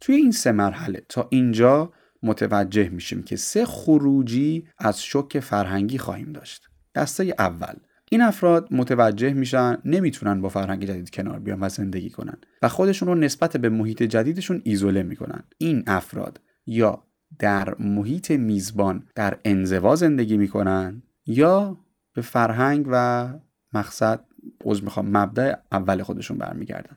توی 0.00 0.14
این 0.14 0.30
سه 0.30 0.52
مرحله 0.52 1.02
تا 1.08 1.28
اینجا 1.30 1.92
متوجه 2.22 2.88
میشیم 2.88 3.22
که 3.22 3.36
سه 3.36 3.66
خروجی 3.66 4.68
از 4.78 5.02
شک 5.02 5.40
فرهنگی 5.40 5.98
خواهیم 5.98 6.32
داشت. 6.32 6.68
دسته 6.94 7.34
اول 7.38 7.74
این 8.10 8.22
افراد 8.22 8.68
متوجه 8.70 9.32
میشن 9.32 9.78
نمی‌تونن 9.84 10.40
با 10.40 10.48
فرهنگ 10.48 10.84
جدید 10.84 11.10
کنار 11.10 11.38
بیان 11.38 11.60
و 11.60 11.68
زندگی 11.68 12.10
کنن 12.10 12.36
و 12.62 12.68
خودشون 12.68 13.08
رو 13.08 13.14
نسبت 13.14 13.56
به 13.56 13.68
محیط 13.68 14.02
جدیدشون 14.02 14.60
ایزوله 14.64 15.02
می‌کنن. 15.02 15.44
این 15.58 15.84
افراد 15.86 16.40
یا 16.66 17.02
در 17.38 17.74
محیط 17.78 18.30
میزبان 18.30 19.06
در 19.14 19.38
انزوا 19.44 19.96
زندگی 19.96 20.36
می‌کنن 20.36 21.02
یا 21.26 21.78
به 22.14 22.22
فرهنگ 22.22 22.86
و 22.90 23.28
مقصد 23.72 24.24
عذر 24.64 24.84
می‌خوام 24.84 25.16
مبدع 25.16 25.54
اول 25.72 26.02
خودشون 26.02 26.38
برمیگردن. 26.38 26.96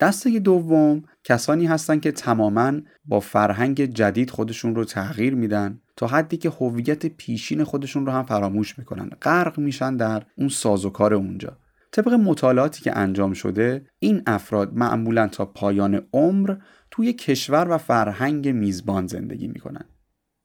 دسته 0.00 0.38
دوم 0.38 1.02
کسانی 1.24 1.66
هستند 1.66 2.00
که 2.00 2.12
تماما 2.12 2.72
با 3.04 3.20
فرهنگ 3.20 3.84
جدید 3.84 4.30
خودشون 4.30 4.74
رو 4.74 4.84
تغییر 4.84 5.34
میدن 5.34 5.80
تا 5.96 6.06
حدی 6.06 6.36
که 6.36 6.50
هویت 6.50 7.06
پیشین 7.06 7.64
خودشون 7.64 8.06
رو 8.06 8.12
هم 8.12 8.22
فراموش 8.22 8.78
می‌کنن. 8.78 9.10
غرق 9.22 9.58
میشن 9.58 9.96
در 9.96 10.22
اون 10.36 10.48
سازوکار 10.48 11.14
اونجا. 11.14 11.56
طبق 11.92 12.12
مطالعاتی 12.12 12.82
که 12.82 12.98
انجام 12.98 13.32
شده 13.32 13.86
این 13.98 14.22
افراد 14.26 14.74
معمولا 14.74 15.28
تا 15.28 15.44
پایان 15.44 16.02
عمر 16.12 16.56
توی 16.96 17.12
کشور 17.12 17.66
و 17.70 17.78
فرهنگ 17.78 18.48
میزبان 18.48 19.06
زندگی 19.06 19.48
می‌کنن. 19.48 19.84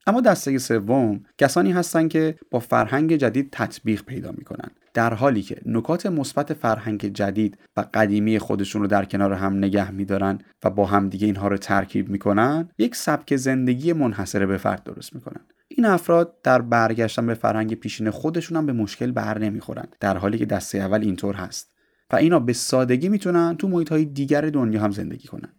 اما 0.08 0.22
دسته 0.22 0.58
سوم 0.58 1.24
کسانی 1.38 1.72
هستند 1.72 2.10
که 2.10 2.36
با 2.52 2.60
فرهنگ 2.60 3.16
جدید 3.16 3.50
تطبیق 3.52 4.04
پیدا 4.04 4.32
می‌کنن. 4.32 4.70
در 4.94 5.14
حالی 5.14 5.42
که 5.42 5.62
نکات 5.66 6.06
مثبت 6.06 6.54
فرهنگ 6.54 7.06
جدید 7.06 7.58
و 7.78 7.86
قدیمی 7.94 8.40
خودشون 8.40 8.82
رو 8.82 8.88
در 8.88 9.06
کنار 9.06 9.34
هم 9.34 9.58
نگه 9.58 9.92
میدارن 9.92 10.40
و 10.64 10.70
با 10.70 10.86
همدیگه 10.86 11.26
اینها 11.28 11.48
رو 11.48 11.58
ترکیب 11.58 12.10
می‌کنن 12.10 12.70
یک 12.78 12.96
سبک 12.96 13.36
زندگی 13.36 13.94
منحصره 13.94 14.46
به 14.46 14.58
فرد 14.58 14.84
درست 14.84 15.16
می‌کنن. 15.16 15.42
این 15.68 15.86
افراد 15.86 16.42
در 16.44 16.62
برگشتن 16.62 17.28
به 17.28 17.34
فرهنگ 17.34 17.74
پیشین 17.74 18.10
خودشون 18.10 18.58
هم 18.58 18.66
به 18.66 18.74
مشکل 18.74 19.12
بر 19.12 19.40
نمی‌خورن. 19.40 19.88
در 20.00 20.18
حالی 20.18 20.38
که 20.38 20.46
دسته 20.46 20.78
اول 20.78 21.02
اینطور 21.02 21.36
هست. 21.36 21.76
و 22.12 22.16
اینا 22.16 22.40
به 22.40 22.54
سادگی 22.54 23.10
می‌تونن 23.10 23.56
تو 23.58 23.68
محیط 23.68 23.90
های 23.90 24.06
دیگر 24.06 24.42
دنیا 24.42 24.82
هم 24.82 24.92
زندگی 24.92 25.28
کنن. 25.28 25.50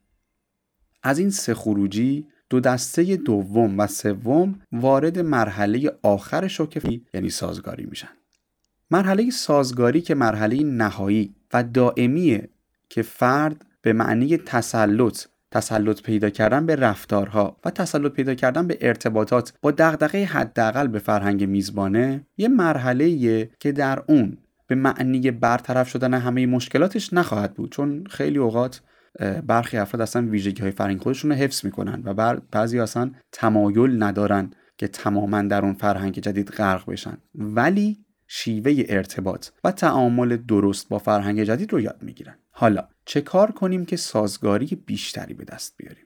از 1.02 1.18
این 1.18 1.30
سه 1.30 1.54
خروجی 1.54 2.26
دو 2.50 2.60
دسته 2.60 3.16
دوم 3.16 3.78
و 3.78 3.86
سوم 3.86 4.60
وارد 4.72 5.18
مرحله 5.18 5.92
آخر 6.02 6.48
شوکفی 6.48 7.06
یعنی 7.14 7.30
سازگاری 7.30 7.86
میشن. 7.86 8.08
مرحله 8.90 9.30
سازگاری 9.30 10.00
که 10.00 10.14
مرحله 10.14 10.62
نهایی 10.62 11.34
و 11.52 11.62
دائمیه 11.62 12.48
که 12.88 13.02
فرد 13.02 13.64
به 13.82 13.92
معنی 13.92 14.36
تسلط 14.36 15.24
تسلط 15.50 16.02
پیدا 16.02 16.30
کردن 16.30 16.66
به 16.66 16.76
رفتارها 16.76 17.56
و 17.64 17.70
تسلط 17.70 18.12
پیدا 18.12 18.34
کردن 18.34 18.66
به 18.66 18.78
ارتباطات 18.80 19.52
با 19.62 19.70
دغدغه 19.70 20.24
حداقل 20.24 20.86
به 20.86 20.98
فرهنگ 20.98 21.44
میزبانه 21.44 22.26
یه 22.36 22.48
مرحله 22.48 23.50
که 23.60 23.72
در 23.72 24.02
اون 24.08 24.38
به 24.66 24.74
معنی 24.74 25.30
برطرف 25.30 25.88
شدن 25.88 26.14
همه 26.14 26.46
مشکلاتش 26.46 27.12
نخواهد 27.12 27.54
بود 27.54 27.72
چون 27.72 28.04
خیلی 28.10 28.38
اوقات 28.38 28.80
برخی 29.46 29.76
افراد 29.76 30.00
اصلا 30.00 30.26
ویژگی 30.26 30.62
های 30.62 30.70
فرهنگ 30.70 31.00
خودشون 31.00 31.30
رو 31.30 31.36
حفظ 31.36 31.64
می‌کنن 31.64 32.02
و 32.04 32.36
بعضی 32.50 32.80
اصلا 32.80 33.10
تمایل 33.32 34.02
ندارن 34.02 34.50
که 34.76 34.88
تماما 34.88 35.42
در 35.42 35.64
اون 35.64 35.74
فرهنگ 35.74 36.18
جدید 36.18 36.48
غرق 36.48 36.90
بشن. 36.90 37.18
ولی 37.34 38.04
شیوه 38.26 38.84
ارتباط 38.88 39.48
و 39.64 39.72
تعامل 39.72 40.36
درست 40.36 40.88
با 40.88 40.98
فرهنگ 40.98 41.44
جدید 41.44 41.72
رو 41.72 41.80
یاد 41.80 42.02
می‌گیرن. 42.02 42.34
حالا 42.50 42.88
چه 43.04 43.20
کار 43.20 43.50
کنیم 43.50 43.84
که 43.84 43.96
سازگاری 43.96 44.66
بیشتری 44.86 45.34
به 45.34 45.44
دست 45.44 45.74
بیاریم؟ 45.76 46.04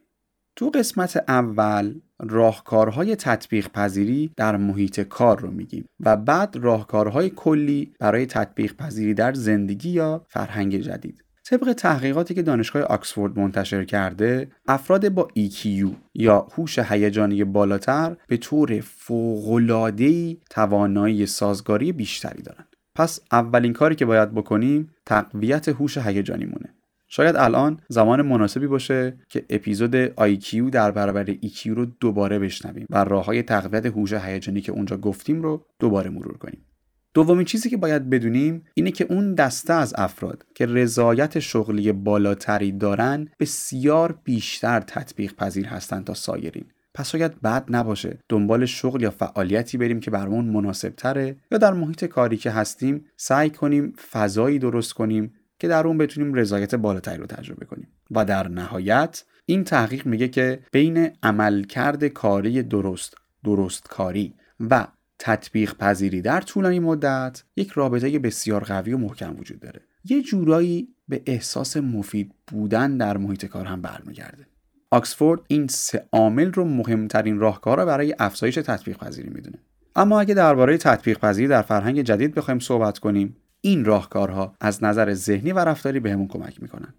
تو 0.57 0.71
قسمت 0.71 1.25
اول 1.29 2.01
راهکارهای 2.21 3.17
تطبیق 3.17 3.69
پذیری 3.69 4.31
در 4.37 4.57
محیط 4.57 5.01
کار 5.01 5.41
رو 5.41 5.51
میگیم 5.51 5.85
و 6.01 6.17
بعد 6.17 6.57
راهکارهای 6.57 7.31
کلی 7.31 7.95
برای 8.01 8.27
تطبیق 8.27 8.77
پذیری 8.77 9.15
در 9.15 9.33
زندگی 9.33 9.91
یا 9.91 10.27
فرهنگ 10.29 10.77
جدید. 10.77 11.24
طبق 11.47 11.73
تحقیقاتی 11.73 12.35
که 12.35 12.43
دانشگاه 12.43 12.83
آکسفورد 12.83 13.39
منتشر 13.39 13.85
کرده 13.85 14.49
افراد 14.67 15.09
با 15.09 15.29
EQ 15.39 15.87
یا 16.15 16.47
هوش 16.57 16.79
هیجانی 16.79 17.45
بالاتر 17.45 18.17
به 18.29 18.37
طور 18.37 18.81
فوق‌العاده‌ای 18.81 20.37
توانایی 20.51 21.27
سازگاری 21.27 21.93
بیشتری 21.93 22.43
دارند 22.43 22.69
پس 22.95 23.21
اولین 23.33 23.73
کاری 23.73 23.95
که 23.95 24.07
باید 24.07 24.35
بکنیم 24.35 24.91
تقویت 25.07 25.69
هوش 25.69 25.99
هیجانیمونه 25.99 26.75
شاید 27.09 27.37
الان 27.37 27.81
زمان 27.89 28.23
مناسبی 28.23 28.67
باشه 28.67 29.19
که 29.29 29.45
اپیزود 29.51 30.07
IQ 30.07 30.71
در 30.73 30.91
برابر 30.91 31.27
EQ 31.27 31.67
رو 31.67 31.85
دوباره 31.85 32.39
بشنویم 32.39 32.87
و 32.91 33.05
راه 33.05 33.25
های 33.25 33.43
تقویت 33.43 33.87
هوش 33.87 34.13
هیجانی 34.13 34.61
که 34.61 34.73
اونجا 34.73 34.97
گفتیم 34.97 35.43
رو 35.43 35.67
دوباره 35.79 36.11
مرور 36.11 36.39
کنیم. 36.39 36.67
دومین 37.15 37.45
چیزی 37.45 37.71
که 37.71 37.77
باید 37.77 38.11
بدونیم 38.11 38.65
اینه 38.75 38.91
که 38.91 39.07
اون 39.11 39.35
دسته 39.35 39.73
از 39.73 39.95
افراد 39.97 40.47
که 40.55 40.67
رضایت 40.67 41.39
شغلی 41.39 41.93
بالاتری 41.93 42.73
دارن 42.73 43.29
بسیار 43.41 44.19
بیشتر 44.25 44.81
تطبیق 44.81 45.35
پذیر 45.35 45.67
هستند 45.67 46.05
تا 46.05 46.15
سایرین. 46.15 46.65
پس 46.95 47.11
شاید 47.11 47.41
بد 47.41 47.65
نباشه 47.69 48.19
دنبال 48.29 48.67
شغل 48.67 49.03
یا 49.03 49.11
فعالیتی 49.11 49.79
بریم 49.79 50.01
که 50.01 50.11
برامون 50.11 50.45
مناسب 50.45 50.89
تره 50.89 51.37
یا 51.51 51.59
در 51.59 51.73
محیط 51.73 52.05
کاری 52.05 52.37
که 52.37 52.51
هستیم 52.51 53.05
سعی 53.17 53.51
کنیم 53.51 53.93
فضایی 54.11 54.59
درست 54.59 54.93
کنیم 54.93 55.33
که 55.59 55.69
در 55.69 55.87
اون 55.87 55.99
بتونیم 55.99 56.35
رضایت 56.35 56.75
بالاتری 56.75 57.19
رو 57.19 57.27
تجربه 57.27 57.67
کنیم 57.67 57.89
و 58.11 58.25
در 58.25 58.49
نهایت 58.49 59.25
این 59.47 59.65
تحقیق 59.65 60.07
میگه 60.07 60.29
که 60.29 60.61
بین 60.73 61.11
عملکرد 61.23 62.05
کاری 62.05 62.63
درست 62.63 63.15
درست 63.45 63.89
کاری 63.89 64.35
و 64.61 64.87
تطبیق 65.27 65.75
پذیری 65.75 66.21
در 66.23 66.41
طولانی 66.41 66.81
مدت 66.81 67.43
یک 67.57 67.71
رابطه 67.71 68.19
بسیار 68.19 68.65
قوی 68.65 68.93
و 68.93 68.99
محکم 68.99 69.37
وجود 69.39 69.61
داره. 69.61 69.81
یه 70.05 70.23
جورایی 70.23 70.89
به 71.09 71.23
احساس 71.27 71.77
مفید 71.77 72.35
بودن 72.47 72.97
در 72.97 73.17
محیط 73.17 73.45
کار 73.47 73.67
هم 73.67 73.83
برمیگرده. 73.83 74.47
آکسفورد 74.91 75.41
این 75.49 75.67
سه 75.67 76.09
عامل 76.13 76.53
رو 76.53 76.65
مهمترین 76.65 77.39
راهکار 77.39 77.85
برای 77.85 78.15
افزایش 78.19 78.55
تطبیق 78.55 78.99
پذیری 78.99 79.29
می‌دونه. 79.29 79.59
اما 79.97 80.21
اگه 80.21 80.35
درباره 80.35 80.79
تطبیق 80.79 81.19
پذیری 81.19 81.49
در 81.49 81.63
فرهنگ 81.63 82.03
جدید 82.03 82.35
بخوایم 82.35 82.61
صحبت 82.61 82.99
کنیم 82.99 83.37
این 83.61 83.85
راهکارها 83.85 84.55
از 84.61 84.85
نظر 84.85 85.15
ذهنی 85.15 85.53
و 85.53 85.59
رفتاری 85.59 86.01
بهمون 86.01 86.29
کمک 86.29 86.63
می‌کنن. 86.63 86.95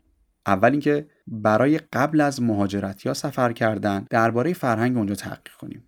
اول 0.46 0.72
اینکه 0.72 1.08
برای 1.28 1.80
قبل 1.94 2.22
از 2.22 2.42
مهاجرت 2.42 3.06
یا 3.06 3.14
سفر 3.14 3.52
کردن 3.54 4.08
درباره 4.10 4.54
فرهنگ 4.54 4.98
اونجا 4.98 5.16
تحقیق 5.16 5.54
کنیم. 5.60 5.84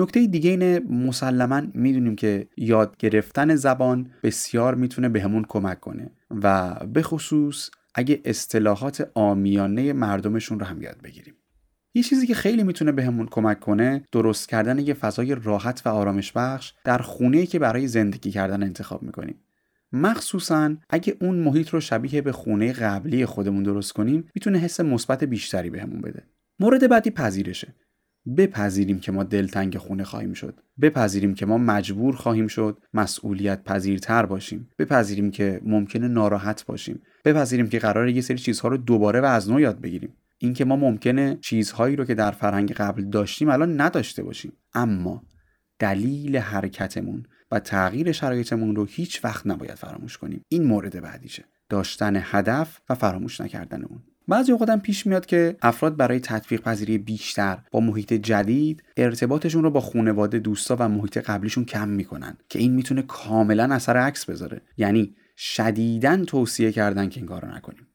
نکته 0.00 0.26
دیگه 0.26 0.50
اینه 0.50 0.80
مسلما 0.80 1.62
می‌دونیم 1.74 2.16
که 2.16 2.48
یاد 2.56 2.96
گرفتن 2.96 3.54
زبان 3.54 4.10
بسیار 4.22 4.74
می‌تونه 4.74 5.08
بهمون 5.08 5.44
کمک 5.48 5.80
کنه 5.80 6.10
و 6.30 6.74
به 6.92 7.02
خصوص 7.02 7.70
اگه 7.94 8.20
اصطلاحات 8.24 9.10
آمیانه 9.14 9.92
مردمشون 9.92 10.60
رو 10.60 10.66
هم 10.66 10.82
یاد 10.82 11.02
بگیریم. 11.02 11.34
یه 11.94 12.02
چیزی 12.02 12.26
که 12.26 12.34
خیلی 12.34 12.62
می‌تونه 12.62 12.92
بهمون 12.92 13.26
کمک 13.26 13.60
کنه 13.60 14.04
درست 14.12 14.48
کردن 14.48 14.78
یه 14.78 14.94
فضای 14.94 15.34
راحت 15.34 15.82
و 15.84 15.88
آرامش 15.88 16.32
بخش 16.32 16.72
در 16.84 16.98
خونه 16.98 17.46
که 17.46 17.58
برای 17.58 17.88
زندگی 17.88 18.30
کردن 18.30 18.62
انتخاب 18.62 19.02
می‌کنیم. 19.02 19.34
مخصوصا 19.92 20.76
اگه 20.90 21.16
اون 21.20 21.38
محیط 21.38 21.68
رو 21.68 21.80
شبیه 21.80 22.22
به 22.22 22.32
خونه 22.32 22.72
قبلی 22.72 23.26
خودمون 23.26 23.62
درست 23.62 23.92
کنیم 23.92 24.30
می‌تونه 24.34 24.58
حس 24.58 24.80
مثبت 24.80 25.24
بیشتری 25.24 25.70
بهمون 25.70 26.00
بده. 26.00 26.22
مورد 26.60 26.88
بعدی 26.88 27.10
پذیرشه. 27.10 27.74
بپذیریم 28.36 29.00
که 29.00 29.12
ما 29.12 29.22
دلتنگ 29.22 29.78
خونه 29.78 30.04
خواهیم 30.04 30.32
شد. 30.32 30.60
بپذیریم 30.80 31.34
که 31.34 31.46
ما 31.46 31.58
مجبور 31.58 32.16
خواهیم 32.16 32.46
شد 32.46 32.78
مسئولیت 32.94 33.64
پذیرتر 33.64 34.26
باشیم. 34.26 34.68
بپذیریم 34.78 35.30
که 35.30 35.60
ممکنه 35.64 36.08
ناراحت 36.08 36.66
باشیم. 36.66 37.02
بپذیریم 37.24 37.68
که 37.68 37.78
قرار 37.78 38.08
یه 38.08 38.20
سری 38.20 38.38
چیزها 38.38 38.68
رو 38.68 38.76
دوباره 38.76 39.20
و 39.20 39.24
از 39.24 39.50
نو 39.50 39.60
یاد 39.60 39.80
بگیریم. 39.80 40.16
اینکه 40.38 40.64
ما 40.64 40.76
ممکنه 40.76 41.38
چیزهایی 41.40 41.96
رو 41.96 42.04
که 42.04 42.14
در 42.14 42.30
فرهنگ 42.30 42.72
قبل 42.72 43.04
داشتیم 43.04 43.48
الان 43.48 43.80
نداشته 43.80 44.22
باشیم. 44.22 44.52
اما 44.74 45.22
دلیل 45.78 46.36
حرکتمون 46.36 47.26
و 47.50 47.60
تغییر 47.60 48.12
شرایطمون 48.12 48.76
رو 48.76 48.84
هیچ 48.84 49.24
وقت 49.24 49.46
نباید 49.46 49.74
فراموش 49.74 50.18
کنیم. 50.18 50.44
این 50.48 50.64
مورد 50.64 51.00
بعدیشه. 51.00 51.44
داشتن 51.68 52.20
هدف 52.24 52.80
و 52.88 52.94
فراموش 52.94 53.40
نکردن 53.40 53.84
اون 53.84 54.02
بعضی 54.28 54.52
اوقات 54.52 54.82
پیش 54.82 55.06
میاد 55.06 55.26
که 55.26 55.56
افراد 55.62 55.96
برای 55.96 56.20
تطبیق 56.20 56.60
پذیری 56.60 56.98
بیشتر 56.98 57.58
با 57.70 57.80
محیط 57.80 58.12
جدید 58.12 58.82
ارتباطشون 58.96 59.62
رو 59.62 59.70
با 59.70 59.80
خانواده 59.80 60.38
دوستا 60.38 60.76
و 60.78 60.88
محیط 60.88 61.18
قبلیشون 61.18 61.64
کم 61.64 61.88
می‌کنن 61.88 62.36
که 62.48 62.58
این 62.58 62.72
می‌تونه 62.74 63.02
کاملا 63.02 63.74
اثر 63.74 63.96
عکس 63.96 64.24
بذاره. 64.24 64.60
یعنی 64.76 65.14
شدیداً 65.36 66.24
توصیه 66.24 66.72
کردن 66.72 67.08
که 67.08 67.20
این 67.20 67.28
کارو 67.28 67.56
نکنیم. 67.56 67.86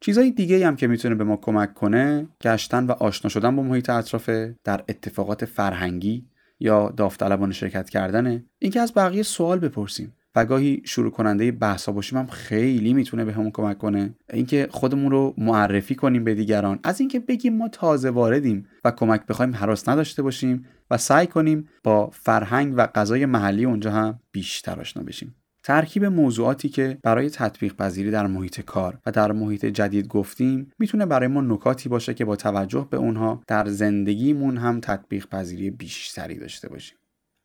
چیزهای 0.00 0.30
دیگه 0.30 0.66
هم 0.66 0.76
که 0.76 0.86
می‌تونه 0.86 1.14
به 1.14 1.24
ما 1.24 1.36
کمک 1.36 1.74
کنه 1.74 2.28
گشتن 2.42 2.86
و 2.86 2.92
آشنا 2.92 3.28
شدن 3.28 3.56
با 3.56 3.62
محیط 3.62 3.90
اطرافه 3.90 4.56
در 4.64 4.84
اتفاقات 4.88 5.44
فرهنگی 5.44 6.26
یا 6.60 6.94
داوطلبانه 6.96 7.52
شرکت 7.52 7.90
کردنه 7.90 8.44
اینکه 8.58 8.80
از 8.80 8.94
بقیه 8.94 9.22
سوال 9.22 9.58
بپرسیم. 9.58 10.14
گاهی 10.44 10.82
شروع 10.84 11.10
کننده 11.10 11.52
بحثا 11.52 11.92
باشیم 11.92 12.18
هم 12.18 12.26
خیلی 12.26 12.94
می‌تونه 12.94 13.24
به 13.24 13.32
همون 13.32 13.50
کمک 13.50 13.78
کنه. 13.78 14.14
اینکه 14.32 14.68
خودمون 14.70 15.10
رو 15.10 15.34
معرفی 15.38 15.94
کنیم 15.94 16.24
به 16.24 16.34
دیگران. 16.34 16.78
از 16.84 17.00
اینکه 17.00 17.20
بگیم 17.20 17.56
ما 17.56 17.68
تازه 17.68 18.10
واردیم 18.10 18.66
و 18.84 18.90
کمک 18.90 19.26
بخوایم 19.26 19.54
حراس 19.54 19.88
نداشته 19.88 20.22
باشیم 20.22 20.64
و 20.90 20.96
سعی 20.96 21.26
کنیم 21.26 21.68
با 21.84 22.10
فرهنگ 22.12 22.74
و 22.76 22.86
غذای 22.86 23.26
محلی 23.26 23.64
اونجا 23.64 23.92
هم 23.92 24.20
بیشتر 24.32 24.80
آشنا 24.80 25.02
بشیم. 25.02 25.34
ترکیب 25.64 26.04
موضوعاتی 26.04 26.68
که 26.68 26.98
برای 27.02 27.30
تطبیق 27.30 27.76
پذیری 27.76 28.10
در 28.10 28.26
محیط 28.26 28.60
کار 28.60 28.98
و 29.06 29.10
در 29.10 29.32
محیط 29.32 29.64
جدید 29.66 30.08
گفتیم 30.08 30.72
می‌تونه 30.78 31.06
برای 31.06 31.28
ما 31.28 31.40
نکاتی 31.40 31.88
باشه 31.88 32.14
که 32.14 32.24
با 32.24 32.36
توجه 32.36 32.88
به 32.90 32.96
اونها 32.96 33.42
در 33.46 33.68
زندگیمون 33.68 34.56
هم 34.56 34.80
تطبیق 34.80 35.26
پذیری 35.28 35.70
بیشتری 35.70 36.38
داشته 36.38 36.68
باشیم. 36.68 36.97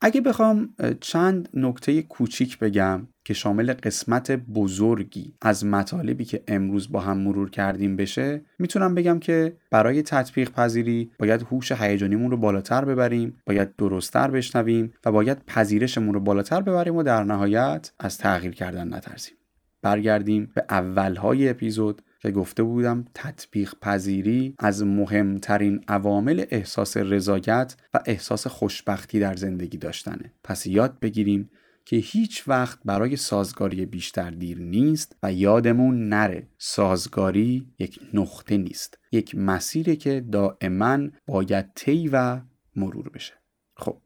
اگه 0.05 0.21
بخوام 0.21 0.69
چند 1.01 1.49
نکته 1.53 2.01
کوچیک 2.01 2.59
بگم 2.59 3.07
که 3.25 3.33
شامل 3.33 3.73
قسمت 3.73 4.31
بزرگی 4.31 5.33
از 5.41 5.65
مطالبی 5.65 6.25
که 6.25 6.43
امروز 6.47 6.91
با 6.91 6.99
هم 6.99 7.17
مرور 7.17 7.49
کردیم 7.49 7.95
بشه 7.95 8.41
می‌تونم 8.59 8.95
بگم 8.95 9.19
که 9.19 9.57
برای 9.71 10.01
تطبیق 10.01 10.51
پذیری 10.51 11.11
باید 11.19 11.41
هوش 11.41 11.71
هیجانیمون 11.71 12.31
رو 12.31 12.37
بالاتر 12.37 12.85
ببریم 12.85 13.37
باید 13.45 13.75
درستتر 13.75 14.31
بشنویم 14.31 14.93
و 15.05 15.11
باید 15.11 15.45
پذیرشمون 15.47 16.13
رو 16.13 16.19
بالاتر 16.19 16.61
ببریم 16.61 16.95
و 16.95 17.03
در 17.03 17.23
نهایت 17.23 17.91
از 17.99 18.17
تغییر 18.17 18.53
کردن 18.53 18.93
نترسیم. 18.93 19.35
برگردیم 19.81 20.51
به 20.55 20.65
اولهای 20.69 21.49
اپیزود 21.49 22.01
که 22.23 22.31
گفته 22.31 22.63
بودم 22.63 23.05
تطبیق 23.13 23.73
پذیری 23.81 24.55
از 24.59 24.83
مهمترین 24.83 25.83
عوامل 25.87 26.45
احساس 26.49 26.97
رضایت 26.97 27.75
و 27.93 27.99
احساس 28.05 28.47
خوشبختی 28.47 29.19
در 29.19 29.35
زندگی 29.35 29.77
داشتنه. 29.77 30.33
پس 30.43 30.67
یاد 30.67 30.99
بگیریم 30.99 31.49
که 31.85 31.95
هیچ 31.95 32.47
وقت 32.47 32.79
برای 32.85 33.15
سازگاری 33.15 33.85
بیشتر 33.85 34.29
دیر 34.29 34.59
نیست 34.59 35.15
و 35.23 35.33
یادمون 35.33 36.09
نره 36.09 36.47
سازگاری 36.57 37.67
یک 37.79 37.99
نقطه 38.13 38.57
نیست 38.57 38.97
یک 39.11 39.35
مسیری 39.35 39.95
که 39.95 40.25
دائما 40.31 40.99
باید 41.27 41.73
طی 41.75 42.07
و 42.07 42.41
مرور 42.75 43.09
بشه. 43.09 43.33
خب 43.75 44.01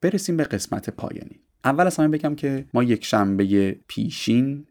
برسیم 0.00 0.36
به 0.36 0.44
قسمت 0.44 0.90
پایانی. 0.90 1.40
اول 1.64 1.86
از 1.86 1.96
همه 1.96 2.08
بگم 2.08 2.34
که 2.34 2.66
ما 2.74 2.82
یک 2.82 3.04
شنبه 3.04 3.72
پیشین 3.88 4.66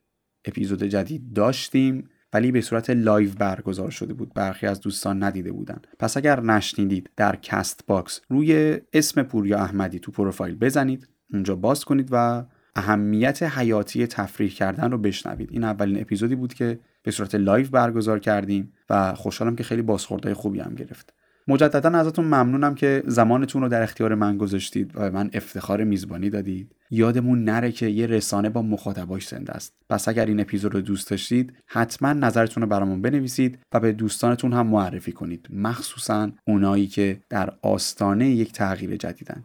اپیزود 0.45 0.83
جدید 0.83 1.33
داشتیم. 1.33 2.09
ولی 2.33 2.51
به 2.51 2.61
صورت 2.61 2.89
live 2.89 3.29
برگزار 3.39 3.91
شده 3.91 4.13
بود. 4.13 4.33
برخی 4.33 4.67
از 4.67 4.81
دوستان 4.81 5.23
ندیده 5.23 5.51
بودن. 5.51 5.81
پس 5.99 6.17
اگر 6.17 6.39
نشنیدید 6.39 7.09
در 7.17 7.35
Castbox 7.35 8.21
روی 8.29 8.79
اسم 8.93 9.23
پوریا 9.23 9.59
احمدی 9.59 9.99
تو 9.99 10.11
پروفایل 10.11 10.55
بزنید 10.55 11.07
اونجا 11.33 11.55
باز 11.55 11.85
کنید 11.85 12.09
و 12.11 12.45
اهمیت 12.75 13.43
حیاتی 13.43 14.07
تفریح 14.07 14.49
کردن 14.49 14.91
رو 14.91 14.97
بشنوید. 14.97 15.49
این 15.51 15.63
اولین 15.63 16.01
اپیزودی 16.01 16.35
بود 16.35 16.53
که 16.53 16.79
به 17.03 17.11
صورت 17.11 17.35
live 17.35 17.67
برگزار 17.69 18.19
کردیم 18.19 18.73
و 18.89 19.13
خوشحالم 19.13 19.55
که 19.55 19.63
خیلی 19.63 19.81
بازخوردهای 19.81 20.33
خوبی 20.33 20.59
هم 20.59 20.75
گرفت. 20.75 21.13
مجددا 21.47 21.89
ازتون 21.89 22.25
ممنونم 22.25 22.75
که 22.75 23.03
زمانتون 23.05 23.61
رو 23.61 23.69
در 23.69 23.81
اختیار 23.81 24.15
من 24.15 24.37
گذاشتید 24.37 24.91
و 24.95 25.11
من 25.11 25.29
افتخار 25.33 25.83
میزبانی 25.83 26.29
دادید. 26.29 26.75
یادمون 26.91 27.43
نره 27.43 27.71
که 27.71 27.87
یه 27.87 28.07
رسانه 28.07 28.49
با 28.49 28.61
مخاطباش 28.61 29.27
زنده 29.27 29.53
است 29.53 29.73
پس 29.89 30.07
اگر 30.07 30.25
این 30.25 30.39
اپیزود 30.39 30.73
رو 30.73 30.81
دوست 30.81 31.09
داشتید 31.09 31.53
حتما 31.65 32.13
نظرتون 32.13 32.63
رو 32.63 32.69
برامون 32.69 33.01
بنویسید 33.01 33.59
و 33.73 33.79
به 33.79 33.91
دوستانتون 33.91 34.53
هم 34.53 34.67
معرفی 34.67 35.11
کنید. 35.11 35.47
مخصوصا 35.53 36.31
اونایی 36.47 36.87
که 36.87 37.19
در 37.29 37.53
آستانه 37.61 38.29
یک 38.29 38.51
تغییر 38.51 38.95
جدیدن. 38.95 39.43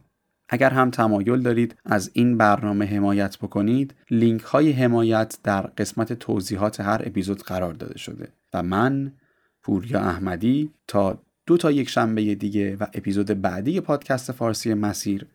اگر 0.49 0.71
هم 0.71 0.91
تمایل 0.91 1.43
دارید 1.43 1.77
از 1.85 2.11
این 2.13 2.39
برنامه 2.39 2.87
حمایت 2.87 3.39
بکنید 3.39 3.95
لینک 4.11 4.43
های 4.43 4.73
حمایت 4.73 5.39
در 5.43 5.61
قسمت 5.61 6.13
توضیحات 6.13 6.81
هر 6.81 7.03
اپیزود 7.05 7.43
قرار 7.43 7.73
داده 7.73 7.99
شده. 7.99 8.29
و 8.55 8.63
من 8.63 9.13
پوریا 9.63 10.01
احمدی 10.01 10.71
تا 10.89 11.19
دو 11.47 11.57
تا 11.57 11.71
یک 11.71 11.89
شنبه 11.89 12.35
دیگه 12.35 12.77
و 12.77 12.87
اپیزود 12.95 13.27
بعدی 13.27 13.81
پادکست 13.81 14.33
فارسی 14.33 14.75
مسیر 14.75 15.27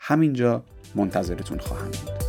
همینجا 0.00 0.62
منتظرتون 0.94 1.58
خواهم 1.58 1.90
بود. 1.90 2.19